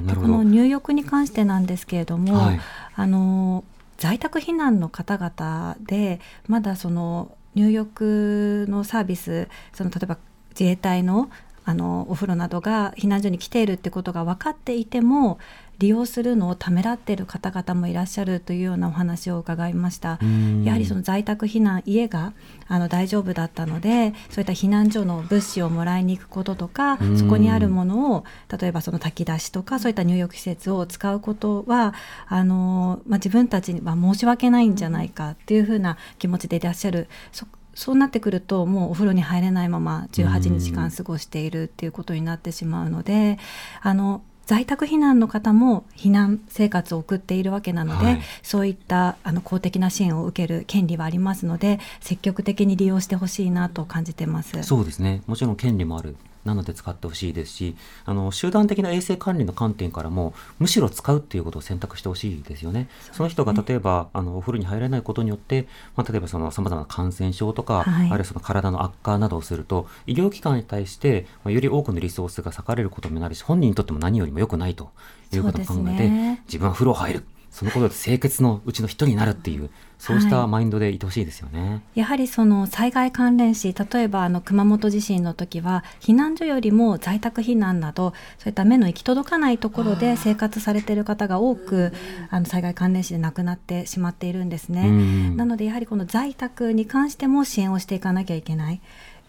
[0.07, 2.61] でこの入浴に関してなんですけれども、はい、
[2.95, 3.65] あの
[3.99, 10.19] 在宅避難の方々でまだその入浴のサービスその例えば
[10.51, 11.31] 自衛隊の
[11.67, 15.39] あのお風呂などが避難所に来ているってことが分かっていても
[15.85, 20.19] 利用するのをためらっている方々もいらっしゃるというようなお話を伺いました。
[20.65, 22.33] やはりその在宅避難家が
[22.69, 28.25] あの大丈夫だったのでそういった避難所の物資をもらいに行くこととかそこにあるものを
[28.59, 31.93] 例えばその炊き出しとかそういった入浴施設を使うことは
[32.29, 37.09] あの、まあ、自分たちには申し訳ないんじゃないかっていうふうな気持ちでいらっしゃる。
[37.31, 43.39] そそうなってくるともうお風呂に入れないまま18日間過ごしているっていうことになってしまうので
[43.83, 54.63] あの在宅避難の方も避難生活を送っているわけなので、はい、そういったあの公的な支援を受ける権利はありますので積極的に利用してほしいなと感じてます。
[54.63, 55.23] そうですね。
[55.27, 62.89] もちろん権利もあるなので使ってほしいですしあの集団的な衛生管理の観点からもむしろ使うっていうことを選択してほしいですよね。
[63.13, 74.91] その人が例えばあのお風呂に入れないことによって、まあ、例えばさまざまな感染症とか、はい、あるいはその体の悪化などをすると医療機関に対して、まあ、より多くのリソースが割かれることになるし本人にとっても何よりも良くないと
[75.33, 77.25] いうことを考えて、ね、自分は風呂入る
[77.55, 91.93] そのことで清潔のうちの一人になるっていうそうしたマインドでいてほしいですよね、はい、やはりその災害関連死例えばあの熊本地震の時は避難所よりも在宅避難などそういった目の行き届かないところで生活されている方が多く
[92.29, 94.91] あの災害関連死で亡くなってしまっているんですね。
[95.37, 98.81] なのでやはりこの在宅に関しても支援をしていかなきゃいけない。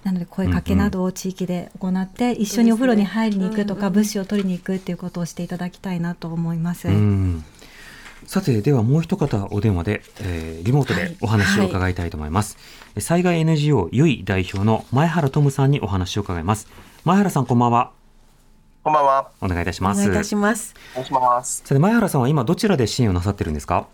[0.03, 6.87] なので声かけなどを地域で行って、一緒にお風呂に入りに行くとか、物資を取りに行くっていうことをしていただきたいなと思います。
[8.27, 12.65] さてではもう一方お電話で、えー、リモートでお話を伺いたいと思います、はい。
[12.95, 16.67] はい、災害 NGO ゆい代表の前原トムさんにお話を伺います。
[17.03, 17.91] 前原さんこんばんは。
[18.83, 19.31] こんばんは。
[19.41, 19.99] お願いいたします。
[19.99, 20.73] お願いいたします。
[20.93, 21.63] お願いします。
[21.65, 23.87] さて前原さんは今どちらで支援をなさってるんですか？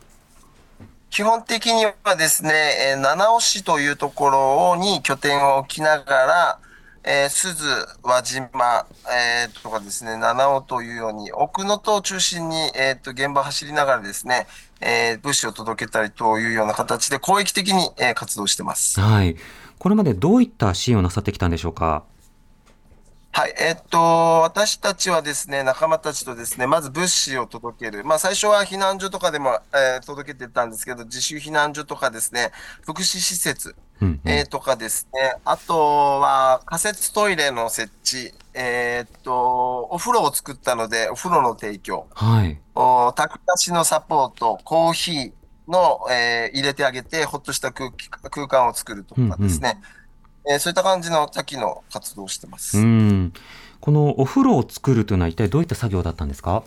[1.10, 6.60] 基本的にはですね、七尾市というところに拠点を置きながら、
[7.04, 7.66] えー、鈴、
[8.04, 14.46] 輪島、えー、とかですね、七尾というように、奥能登を中心に、えー、と、現場走りながらですね、
[14.82, 19.00] えー、物資を届けたりというような形で、広域的に、えー、活動してます。
[19.00, 19.36] はい。
[19.80, 22.04] これまでどういった支援をなさってきたんでしょうか？
[23.34, 23.98] はい、えっと、
[24.42, 28.04] 私たちはですね、仲間たちとですね、まず物資を届ける。
[28.04, 42.60] まあ、最初は避難所とかでも、えー、届けてたんですけど、自主避難所とかですね、福祉施設、うんうん、えー、とかですね、あとは仮設トイレの設置、えー、っと、お風呂を作ったので、お風呂の提供、はい。
[42.76, 45.32] お炊き出しのサポート、コーヒー
[45.70, 50.01] の、えー、入れてあげて、ほっとした空気空間を作るとかですね、うんうん
[50.50, 52.78] えー、そういった感じの多岐の活動をしてます。
[52.78, 53.34] うん
[53.80, 56.64] このお風呂を作るというのは一体どういった作業だったんですか？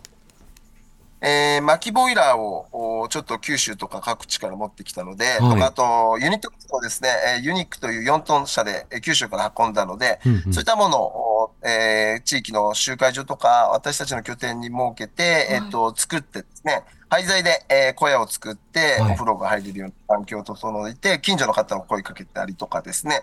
[1.25, 7.09] えー、巻きボイラーをちょっと九州とか各地から持ってきたので、はい、とかあとユニットをですね、
[7.43, 23.23] ユニックという4トン車で九州から運んだので、うんうん、そういったものを、えー、地域の集会所とか私たちの拠点に設けて、はい、えっ、と、作ってですね、廃材で、えー、小屋を作って、お風呂が入れるような環境を整えて、近所の方を声かけたりとかですね。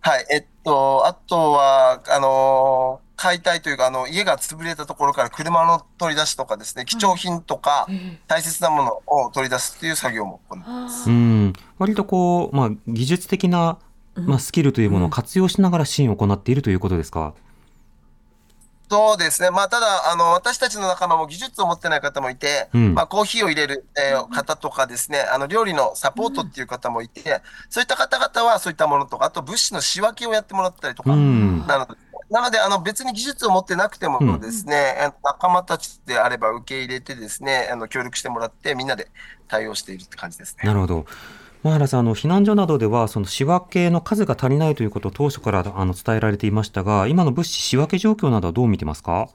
[0.00, 7.88] はい、えっと、あとは、あのー、解体というか、あの、家が潰れたところから車の取り出しとかですね、貴重品とか、
[8.28, 11.10] 大切なものを取り出すっていう作業も行ってます。
[11.10, 11.52] うん。
[11.78, 13.78] 割とこう、まあ、技術的な、
[14.14, 17.34] まあ、スキルというものを活用しながら支援を行っているということですか、
[18.90, 19.50] そうですね。
[19.50, 31.94] まあ、ただ、あの、私たちの仲間も技術を持ってない方もいて、うん、まあ、コーヒーを入れる、えー、方とかですね、あの、料理のサポートっていう方もいて、そういった方々はそういったものとか、あと物資の仕分けをやってもらったりとか、なので、
[32.30, 39.08] なので、あの、別に技術を持ってなくてもですね、うん、仲間たちであれば受け入れてですね、あの、協力してもらって、みんなで
[39.48, 40.66] 対応しているって感じですね。
[40.66, 41.06] なるほど。
[41.64, 49.28] 前原さんあの避難所などではその仕分けの数が足りないということを当初からあの伝えられていましたが今の物資仕分け状況などはどう見てますか？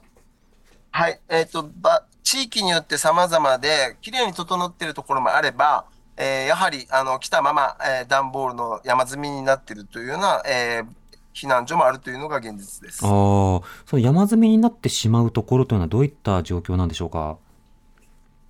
[0.90, 5.84] はい、えっ、ー、とば地域によって様々できれいに整っているところもあれば、
[6.16, 10.86] えー、やはりあの来たまま、えー、段ボールの山積みになっているというような、えー、
[11.34, 13.04] 避難所もあるというのが現実です。
[13.04, 13.62] あそ
[13.92, 17.36] の山積みになってしまうところというのはどういった状況なんでしょうか？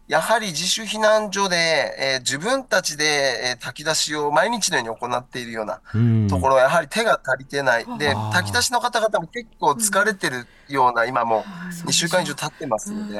[0.06, 5.80] やはり自主避難所で、えー、自分たちで、えー、炊き出しを毎日のように行っているような
[6.28, 7.86] ところは、やはり手が足りてない。
[7.98, 11.44] で、炊き出しの方々も結構疲れてるような、今も
[11.86, 13.18] 2週間以上経ってますので、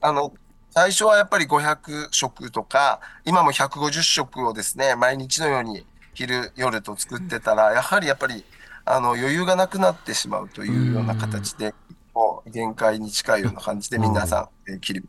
[0.00, 0.34] あの、
[0.70, 8.44] 最初はやっぱり500食とか、今も150食をですね、毎日のように昼、夜と作ってたら、やはりやっぱり、
[8.84, 11.74] あの、余裕がなくなってしまうというような形で、
[12.14, 15.08] もう限界に近いような感じで皆さん、えー、切り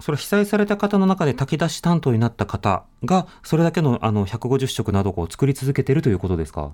[0.00, 6.72] それ被災された方の中で炊き出し担当になった方が、それだけのあの150食などを作り続けているということですか？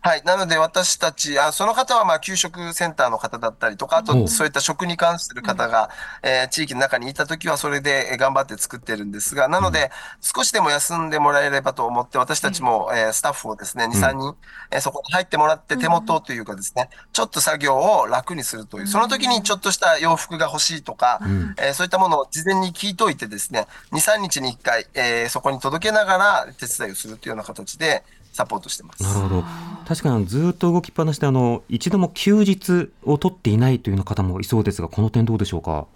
[0.00, 0.22] はい。
[0.24, 5.90] なので私たち、あその方はまあ給食センターの方だったりとか、あとそういった食に関する方が、
[6.22, 9.90] えー、地域の中にいたときはそれで頑張って作ってるんですが、なので
[10.20, 14.36] 少しでも休んでもらえればと思って私たちも、えー、スタッフをですね、2、3人、
[14.70, 21.20] えー、そこに入ってもらって手元というかですね、ちょっと作業を楽にするという、その時にちょっとした洋服が欲しいとか、
[21.58, 28.04] えー、そういったものを事前に聞いといてですね、2、3日に1回、えー、そこに届けながら手伝いをするというような形で、
[28.34, 29.02] サポートしてます。
[29.02, 29.44] なるほど。
[29.86, 35.86] 確かにずっと動きっぱなしであの一度も休日を取っていないというような方もいそうですが、この点どうでしょうか？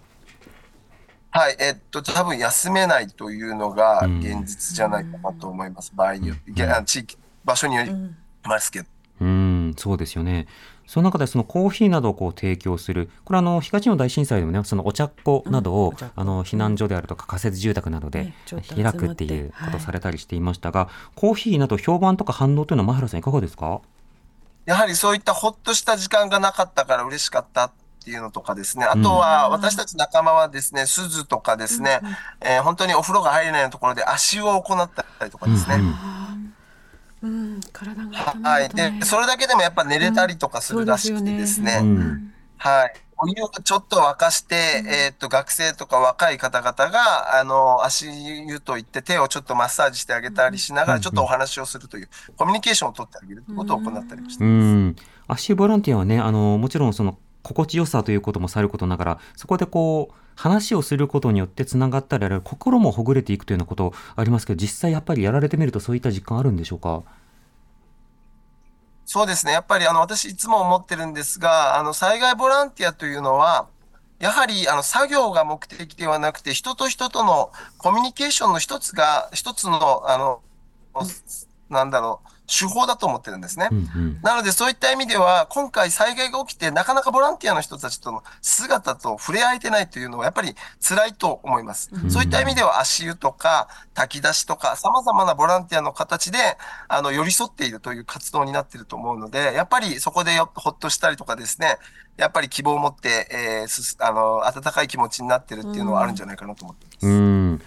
[1.31, 5.91] はい、えっと、多分休めないというのが現実じゃないかなと思います。
[5.91, 7.91] うん、場合によって、うん、地域、場所により
[8.43, 8.87] ますけど。
[9.21, 10.47] うん、そうですよね。
[10.89, 18.33] その中でそのコーヒーなどをこう提供する、これあの東日本大震災でもね、そのお茶っ子などを、うん、あの避難所であるとか仮設住宅などで
[18.75, 23.81] 開くっていうことをされたりしていましたが、はい、コーヒーなど評判とか反応というのは前原さんいかがですか？
[24.65, 27.71] やはりそういったほっとした時間がなかったから嬉しかったっ
[28.03, 28.85] ていうのとかですね。
[28.85, 31.99] あとは、私たち仲間はですね、鈴とかですね、
[32.41, 35.75] えー、本当にお風呂が入れないようなところで足湯を行ったりとかですね。
[35.75, 36.28] うんうん
[37.21, 38.69] うん、体がはい。
[38.69, 41.81] で、それだけでもやっぱ寝れたりとかするらしくてですね。
[42.57, 42.93] はい。
[43.21, 44.55] お湯をちょっと沸かして、
[44.87, 54.43] えっ、と、学生とか若い方々が、あの、足湯といって手をちょっとマッサージしてあげたりしながら、ちょっとお話をするという、コミュニケーションを取ってあげるということを行ったりしてます。
[54.43, 54.95] うん。
[55.27, 67.03] 足湯ボランティアはね、あの、もちろんその、心地よさということもさることながら、そこでこう、話をすることによってつながったり、心もほぐれていくというようなことありますけど、実際やっぱりやられてみるとそういった実感あるんでしょうか？
[69.05, 69.51] そうですね。
[69.51, 73.67] やっぱりあの、私いつも思ってるんですが、あの、災害ボランティアというのは、
[74.19, 80.41] やはり、あの、作業が目的ではなくて、人と人とのコミュニケーションの一つが、一つの、あの、
[81.69, 83.69] なんだろう、手法だと思ってるんですね。
[83.71, 91.89] うんうん、なのでそういった意味では、今回災害が起きて、なかなかボランティアの人たちとの姿と触れ合えてないというのは、やっぱり辛いと思います。
[91.93, 96.37] うん、そういった意味では、足湯とか、炊き出しとか、様々なボランティアの形で、
[96.87, 101.77] あの、寄り添っているという活動になっていると思うので、やっぱりそこでほっとしたりとかですね、
[102.17, 107.07] やっぱり希望を持って、えー、あの、温かい気持ちになってるっていうのはあるんじゃないかなと思ってます。
[107.07, 107.61] うん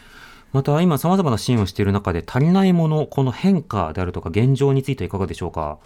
[0.52, 5.78] また今様々な支援をしている中で足りないもの、この変化であるとか現状についてはいかがでしょうか？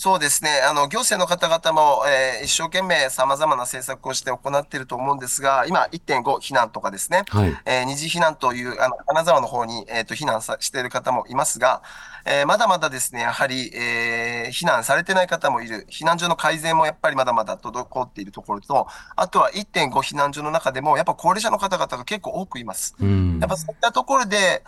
[0.00, 0.62] そうですね。
[0.66, 11.82] あの、行政の方々も、えー、一生懸命様々な政策をして行っていると思うんですが、今、1.5避難とかですね、はい、えー、二次避難という、あの、金沢の方に、えっ、ー、と、避難さしている方もいますが、
[12.24, 15.86] えー、まだまだですね、やはり、えー、避難されてない方もいる。
[15.90, 18.86] 避難所の改善もやっぱりまだまだ滞っているところと、
[19.16, 22.96] あとは1.5避難所の中でも、やっぱ高齢者の方々が結構多くいます。
[22.98, 24.64] やっぱそういったところで、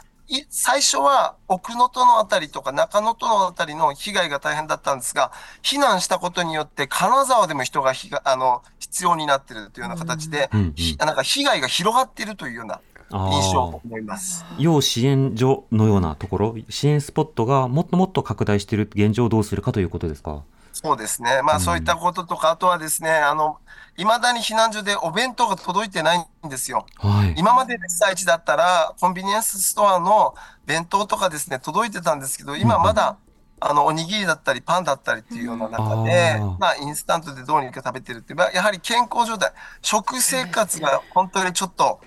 [0.49, 5.31] 最初は奥能登のあたりとか中能登のあたりの被害が大変だったんですが、
[5.63, 7.93] 避難したことによって金沢でも人が
[8.25, 14.45] あの必要になっているというような形で、うんうん、なんか被害が広がっているというような印象を思います。
[14.59, 20.43] 要支援所のようなところ、支援スポットがもっともっと拡大している現状をどうするかということですか？
[20.83, 21.43] そうですね。
[21.43, 23.59] まあ、そういったこととか、あとはですね、あの、
[23.97, 26.87] いまだに避難所でお弁当が届いてないんですよ。
[26.97, 30.35] はい、今まで被災地だったら、コンビニエンスストアの
[30.67, 33.17] 弁当とかですね、届いてたんですけど、今まだ、
[33.61, 39.53] あの、おにぎりだったり、パンだったりっていうような中で、まあ、インスタントでどうにか食べてるっていう、やはり健康状態、
[39.83, 42.01] 食生活が本当にちょっと、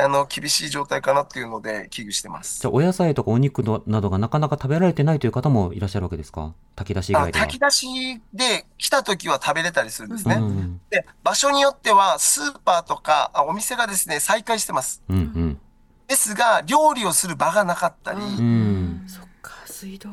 [0.00, 2.60] あの厳しい状態かなっていうので危惧してます。
[2.60, 6.54] じゃお野菜とかお肉のなどがなかなか食べられてないという方もいらっしゃるわけですか？
[6.76, 15.60] 炊き出し以外で炊き出しで来た時は食べれたりするんですね、うん、で場所によってはスーパーとかお店がですね再開してます、うんうん、
[16.06, 19.04] ですが料理をする場がなかったり、うん、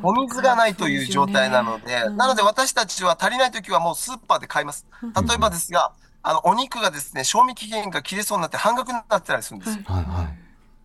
[0.02, 4.88] お水がないという状態なので、うん、なので私たちは足りない時はもうスーパーで買います。
[5.04, 5.94] 例えばですが、
[6.26, 9.84] あの、お肉がですね、賞味期限が切れそうになって半額になってたりするんですよ。
[9.86, 10.40] はいはい。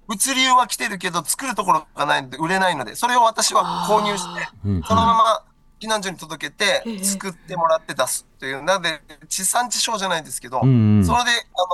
[0.06, 4.48] 物流は来てるけど、作るところがないので、売れないので、それを私は購入して、
[4.86, 5.44] そのまま
[5.80, 11.04] 避難所に届けて、作ってもらって出すという、なので、地産地消じゃないんですけど、それで、あ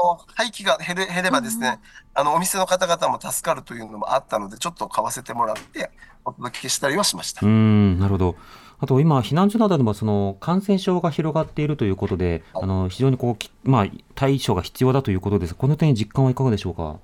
[0.01, 1.81] の、廃棄が減れ減ればですね、
[2.15, 5.91] あの、お店の方々も助かるというのもあったので、ちょっと買わせてもらって、
[6.25, 7.45] お届けしたりはしました。
[7.45, 8.37] うん、なるほど。
[8.79, 15.55] あと今、避難所などでもその感染症が広がっているということで、あの非常にこう、まあ、対処が必要だということです。
[15.55, 16.97] この点、実感はいかがでしょうか？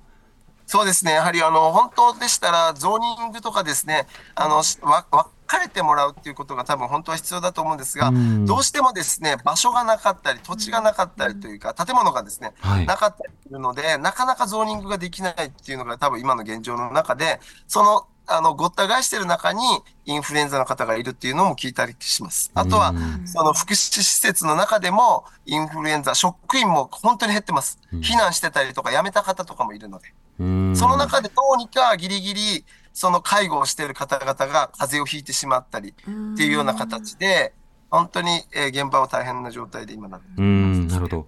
[0.65, 19.61] そうですね、やはりあの本当でしたら、ゾーニングとかですね、あのわ分かれてもらうっていうことが多分本当は必要だと思うんですが、うどうしてもですね場所がなかったり、土地がなかったりというか、建物がですね、はい、なかったりするので、なかなかゾーニングができないっていうのが、多分今の現状の中で、そのあの、ごった返してる中に
[20.05, 22.51] インフルエンザの方がいるっていうのも聞いたりします。
[22.53, 22.93] あとは、
[23.25, 27.79] その福祉施設の中でもインフルエンザ、職員も本当に減ってます。
[27.91, 30.13] 避難してたりとか辞めた方とかもいるので。
[30.37, 30.43] そ
[30.87, 35.93] の中でどうにかギリギリ、その介護をしている方々が風邪をひいてしまったりっ
[36.37, 37.53] ていうような形で、
[37.89, 40.85] 本当に、え現場は大変な状態で今なってます、ね。
[40.87, 41.27] なるほど。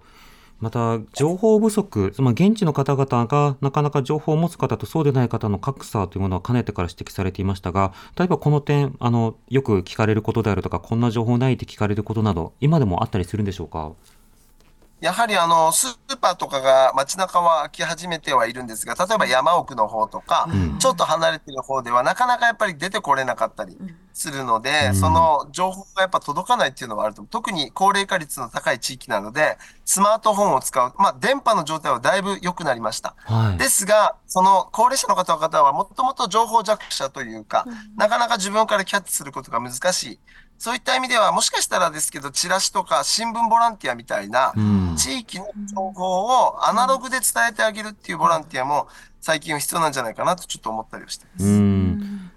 [0.58, 13.92] また、情報不足、まあ、現地の方々がなかなか情報を持つ方とそうでない方の格差というものはかねてから指摘されていましたが、例えばこの点、あの、よく聞かれることであるとか、こんな情報ないって聞かれることなど、今でもあったりするんでしょうか？
[15.00, 23.76] やはりあのスーパーとかが街中は開き始めてはいるんですが、例えば山奥の方とか、うん、ちょっと離れてる方では、なかなかやっぱり出てこれなかったり
[24.14, 33.14] するので、うん、その情報がやっぱ届かないっていうのはあると、特に高齢化率の高い地域なので、スマートフォンを使う、まあ、電波の状態はだいぶ良くなりました。
[33.18, 37.66] はい、ですが、その高齢者の方々はもともと情報弱者というか、
[37.96, 40.18] なかなか自分からキャッチすることが難しい。
[40.58, 44.52] そういった意味では、もしかしたらですけど、チラシとか新聞ボランティアみたいな、
[44.96, 48.88] 地域の情報をアナログで伝えてあげるっていうボランティアも、
[49.20, 51.46] 最近は必要なんじゃないかなとちょっと思ったりはしてます。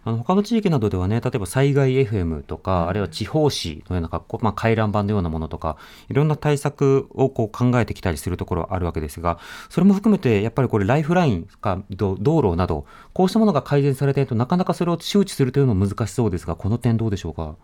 [0.06, 5.78] あの他の地域などではね、例えば災害 FM とか、あるいは地方紙のような格好、まあ、回覧板のようなものとか、
[6.10, 9.40] いろんな対策をこう考えてきたりするところはあるわけですが、
[9.70, 17.56] それも含めて、やっぱりこれ、ライフラインか道路など、こうしたものが改善されているとなかなかそれを周知するというのも難しそうですが、この点どうでしょうか？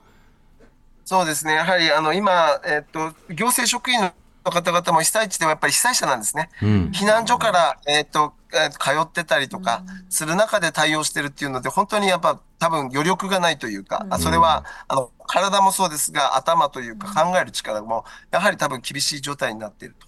[1.05, 1.53] そうですね。
[1.53, 6.49] やはり、あの、今、えっと、行政職員の方々も被災地ではやっぱり被災者なんですね。
[6.63, 20.07] うん、避難所から、えっと、通ってたりとかする中で対応してるっていうので、本当にやっぱ多分余力がないというか、あそれは、あの、体もそうですが、頭というか考える力も、やはり多分厳しい状態になっていると。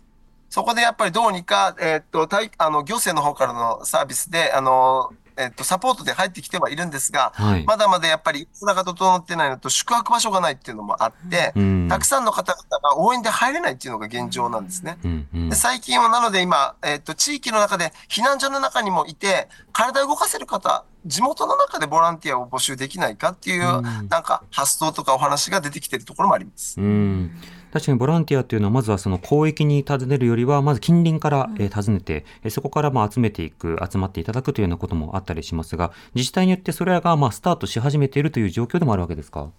[0.49, 2.27] そこでやっぱりどうにか、えっと、
[2.57, 14.97] あの、行政の方からのサービスで、あの、えっと、サポートで入ってきてはいるんですが、はい、まだまだやっぱり、インフラが整ってないのと、宿泊場所がないっていうのもあって、うん、たくさんの方々が応援で入れないっていうのが現状なんですね。
[15.03, 26.79] うんうん、で最近はなので今、えっと、地域の中で避難所の中にもいて、体を動かせる方、地元の中でボランティアを募集できないかっていう、うん、なんか発想とかお話が出てきているところもあります。
[26.79, 27.31] うん
[27.73, 39.49] 確かにボランティアっていうのはまずはその広域に訪ねるよりはまず近隣から、え訪ねて、えそこからまあ集めていく集まっていただくというようなこともあったりしますが自治体によってそれらがまあスタートし始めているという状況でもあるわけですか？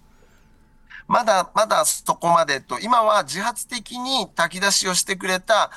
[1.07, 2.79] まだまだそこまでと。
[2.79, 5.71] 今は自発的に炊き出しをしてくれた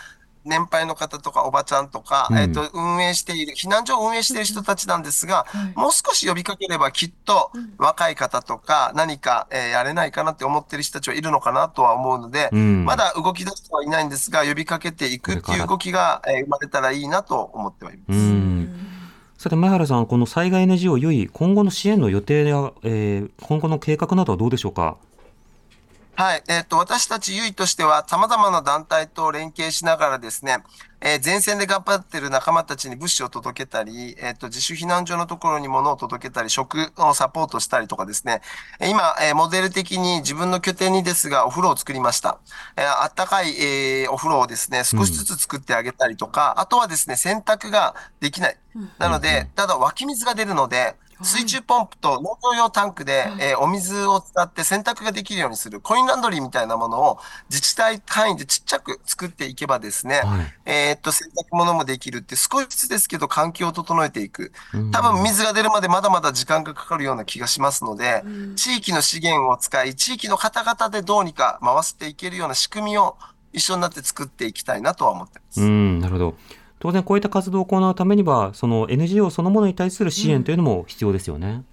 [0.45, 18.83] 年配の方とかおばちゃんとか、うん、えっ、ー、と、運営している、避難所を運営している人たちなんですが、うん、もう少し呼びかければきっと若い方とか何か、えー、やれないかなって思ってる人たちはいるのかなとは思うので、うん、まだ動き出してはいないんですが、呼びかけていくっていう動きが、えー、生まれたらいいなと思ってはいます。
[19.43, 24.99] さて、前原さん、この災害 NGO よい今後の支援の予定や、えー、今後の計画などはどうでしょうか？
[26.15, 26.43] はい。
[26.47, 30.59] えっ、ー、と、私たちゆいとしては、様々な団体と連携しながらですね、
[31.01, 38.43] えー、前線で頑張っている仲間たちに物資を届けたり、えっ、ー、と、自主避難所のところに物を届けたり、食をサポートしたりとかですね、
[38.81, 42.39] 今、えー、モデル的に自分の拠点にですが、お風呂を作りました。
[42.77, 48.59] えー、あったかい、えー、お風呂をですね、少しずつ作ってあげたりとか、うん、あとはですね、洗濯ができない。
[48.99, 57.19] なので、ただ湧き水が出るので、水中ポンプと農業用タンクで、えー、お水を使って洗濯ができるようにするコインランドリーみたいなものを
[57.49, 64.53] 自治体単位でちっちゃく作っていけばですね、はい、えっと、洗濯物もできるって少しずつですけど環境を整えていく。
[64.91, 68.23] 多分水が出るまでまだまだ時間がかかるような気がしますので、
[68.57, 73.17] 地域の資源を使い、地域の方々でどうにか回していけるような仕組みを
[73.53, 75.61] 一緒になって作っていきたいなとは思ってます。
[75.61, 76.35] うん、なるほど。
[76.83, 81.47] 当然こういった活動を行うためには、その NGO そのものに対する支援というのも必要ですよね。
[81.47, 81.67] うん、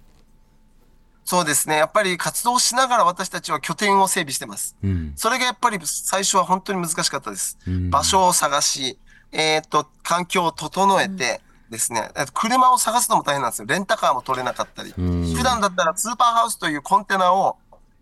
[1.24, 1.78] そうですね。
[1.78, 4.76] やっぱり活動しながら私たちは拠点を整備してます。
[4.84, 7.58] うん、それがやっぱり最初は本当に難しかったです。
[7.66, 9.00] うん、場所を探し、
[9.32, 11.40] えっ、と、環境を整えて、
[11.70, 13.66] ですね、車を探すのも大変なんですよ。
[13.68, 14.92] レンタカーも取れなかったり。
[14.92, 17.56] 普段だったらスーパーハウスというコンテナを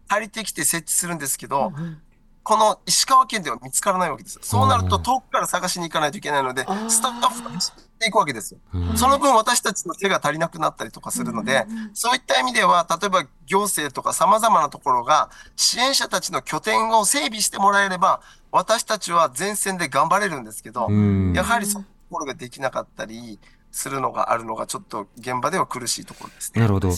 [0.09, 1.73] 借りてきて設置するんですけど、
[2.49, 4.39] この石川県では見つからないわけです。
[4.41, 8.61] そうなると遠くから探しに行かないといけないので、スタッフが走っていくわけですよ。
[8.97, 20.89] その分私たちの手が足りなくなったりとかするので、そういった意味では、例えば行政とか様々なところが支援者たちの拠点を整備してもらえれば、私たちは前線で頑張れるんですけど、
[21.35, 23.39] やはりそころができなかったり、
[23.71, 26.61] するのがあるのがちょっと現場では苦しいところですね。
[26.61, 26.91] なるほど。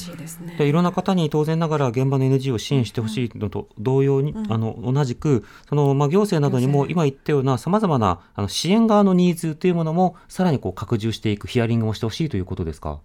[0.58, 13.00] でいろんな方に当然ながら現場の NG を支援してほしいのと同様に、うん、あの同じくそのまあ行政などにも今言ったようなさまざまなあの支援側のニーズというものもさらにこう拡充していくヒアリングをしてほしいということですか？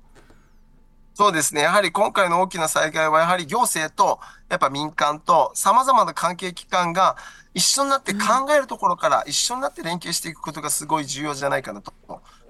[1.17, 1.61] そうですね。
[1.61, 7.15] やはり今回の大きな災害は、やはり行政と、やっぱ民間と、様々な関係機関が
[7.53, 8.19] 一緒になって考
[8.53, 11.93] えるところから、一緒になって連携していくことがすごい重要じゃないかなと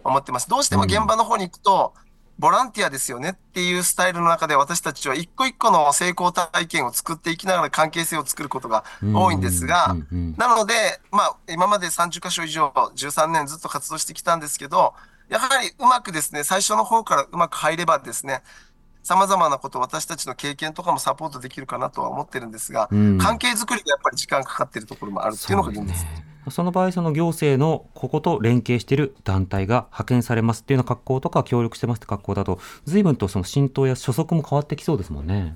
[0.05, 0.47] 思ってます。
[0.47, 1.93] どうしても現場の方に行くと、
[2.37, 9.95] ボランティアですよねっていうスタイルの中で私たちは一個一個の成功体験を作っていきながら関係性を作ることが多いんですが、
[10.37, 10.73] なので、
[11.11, 14.93] まあ、今まで30カ所以上、13年ずっと活動してきたんですけど、
[15.29, 18.43] やはりうまくですね、最初の方からうまく入ればですね、
[19.01, 26.05] 様々なこと私たちの経験とかもサポートできるかなとは思ってるんですが、関係づくりがやっぱり時間かかっているところもあるっていうのが現実です。
[26.49, 35.55] その場合、その行政のここと連携している団体が派遣されますっていうような格好とか、協力してますって格好だと、随分とその浸透や所属も変わってきそうですもんね。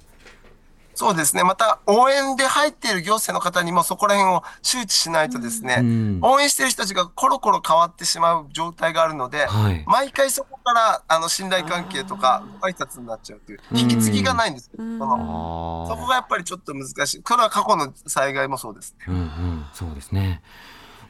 [1.00, 1.46] そうですね。
[1.46, 17.24] また、応援で入っている行政の方にもそこら辺を周知しないとですね、うん、応援している人たちがコロコロ変わってしまう状態があるので、はい、毎回そこから、あの、信頼関係とか、挨拶になっちゃうという、引き継ぎがないんですけど、その、そこがやっぱりちょっと難しい。
[17.24, 19.06] これは過去の災害もそうですね。
[19.08, 20.42] うんうん、そうですね。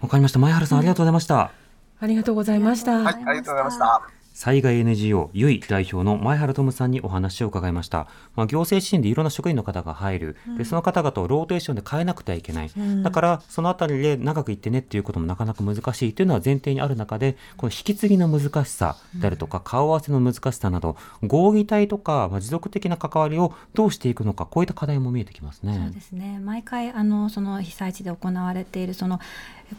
[0.01, 0.39] わかりました。
[0.39, 1.51] 前原さん、ありがとうございました。
[1.99, 2.99] ありがとうございました。
[2.99, 4.19] はい、ありがとうございました。
[4.39, 25.73] 災害 NGO ゆい代表の前原智さんにお話を伺いました、まあ、行政支援でいろんな職員の方が入る、でその方々をローテーションで変えなくてはいけない、うん、だからそのあたりで長く行ってねっていうこともなかなか難しいというのは前提にある中でこの引き継ぎの難しさであるとか、顔合わせの難しさなど合議体とか、まあ、持続的な関わりをどうしていくのかこういった課題も見えてきますね。
[25.83, 29.19] そうですね毎回あのその被災地で行われているその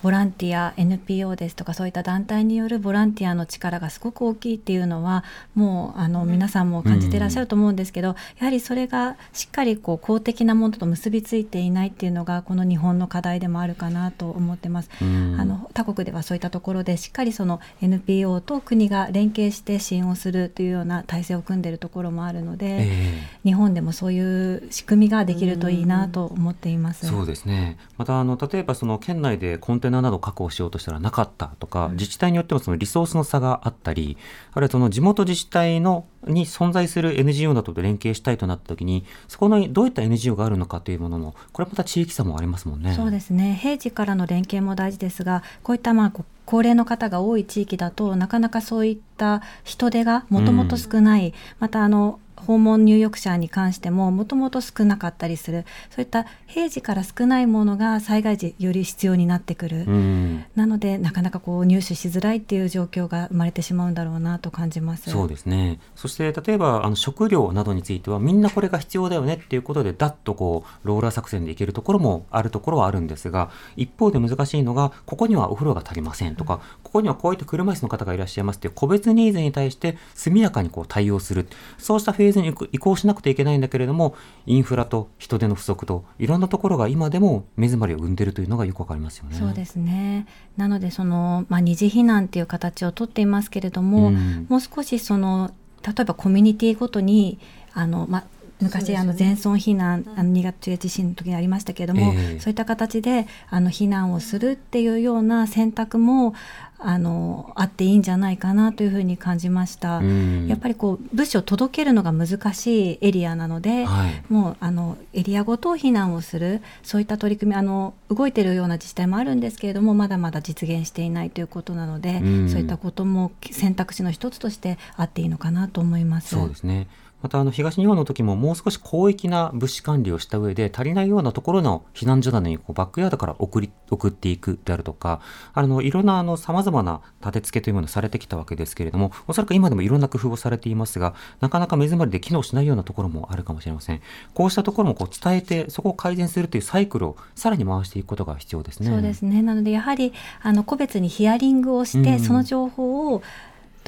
[0.03, 5.25] ボランティア NPO ですとかそういった団体によるボランティアの力がすごく大きいっていうのは
[5.55, 14.91] もうあの皆さんも感じていらっしゃると思うんですけど、やはりそれがしっかりこう公的なものと結びついていないっていうのがこの日本の課題でもあるかなと思ってます。
[15.01, 27.07] あの他国ではそういったところでしっかりその NPO と国が連携して支援をするというような体制を組んでいるところもあるので、えー、日本でもそういう仕組みができるといいなと思っています。
[27.07, 27.79] そうですね。
[27.97, 34.17] またあの例えばその県内でコンテナなど確保しようとしたらなかったとか、自治体によってもそのリソースの差があったり、
[34.53, 42.95] あるいはその地元自治体のに存在する NGO などと連携したいとなったときに、そこのどういった NGO があるのかというものの、これまた地域差もありますもんね。
[42.95, 43.59] そうですね。
[43.61, 46.13] 平時からの連携も大事ですが、こういったまあ
[46.45, 55.65] 高齢の方が多い地域だとなかなかそういった人手がもともと少ない、うん、またあの訪問入浴者に関してももともと少なかったりする。
[55.91, 65.11] そういった平時から少ないものが災害時より必要になってくる、うん、なのでなかなかこう入手しづらいっていう状況が生まれてしまうんだろうなと感じます。
[65.11, 65.79] そうですね。
[65.95, 81.47] そして例えばあの食料などについてはみんなこれが必要だよねっていうことでだっとこうローラー作戦でいけるところもあるところはあるんですが一方で難しいのがここにはお風呂が足りませんとか、うん、ここにはこういった車椅子の方がいらっしゃいますっていう個別ニーズに対して速やかにこう対応する。
[81.79, 84.15] そうしたフェーーズに移行しなくてはいけないんだけれども
[84.47, 89.37] インフラと人手の不足といろんなところが今でも目詰まりを生んでいるというのがよくわかりますよね。
[89.37, 90.27] そうですね
[90.57, 95.53] なのでその、まあ、二次避難っていう形をとっていますけれども、うん、もう少しその
[95.83, 97.39] 例えばコミュニティごとに
[97.73, 98.25] あの、まあ、
[98.61, 106.35] 昔、ね、あの全村避難あの新潟地震の時にありましたけれども、えー、そういった形であの避難をするっていうような選択も
[106.83, 110.03] あのあっていいんじゃないかなというふうに感じました。
[110.49, 126.31] やっぱりこう物資を届けるのが難しいエリアなので、はい、もうあのエリアごと避難をするそういった取り組みあの動いているような自治体もあるんですけれどもまだまだ実現していないということなので、そういったことも選択肢の一つとしてあっていいのかなと思います。
[126.31, 126.89] そうですね。
[127.23, 135.21] またあの東日本の時ももう少し広域な物資管理をした上で足りないようなところの避難所などにこうバックヤードから送り送っていくであるとか
[135.53, 144.01] あのいろんなあの様々な立て付けというものをされてきたわけですけれどもおそらく今でもいろんな工夫をされていますがなかなか目詰まりで機能しないようなところもあるかもしれません。
[144.35, 148.91] こうしたところもこう伝えてそこを改善するというサイクルをさらに回していくことが必要ですね。
[148.91, 149.43] そうですね。
[149.43, 150.13] なのでやはり
[150.43, 153.23] あの個別にヒアリングをして、うん、その情報を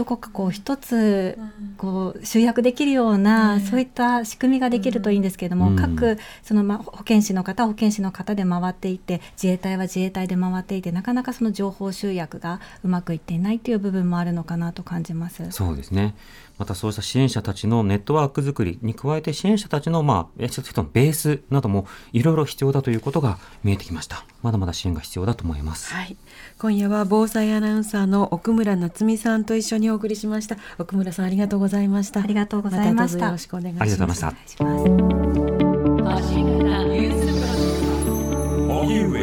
[0.02, 1.38] どこかこう一つ
[1.76, 15.48] こう集約できるような、そういった仕組みができるといいんですけれども、各そのま保健師の方保健師の方で回っていて自衛隊は自衛隊で回っていてなかなかその情報集約がうまくいっていないという部分もあるのかなと感じます。
[15.52, 16.16] そうですね
[16.62, 24.24] またそうした支援者たちのネットワーク作りに加えて支援者たちのまあ人のベースなどもいろいろ必要だということが見えてきました。
[24.42, 26.16] まだまだ支援が必要だと思います、はい、
[26.58, 30.56] 今夜は防災アナウンサーの奥村夏美さんと一緒にお送りしました。
[30.78, 32.20] 奥村さんありがとうございました。
[32.20, 33.82] ありがとうございました、よろしくお願いします。
[33.82, 34.36] ありがとうございま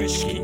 [0.09, 0.38] した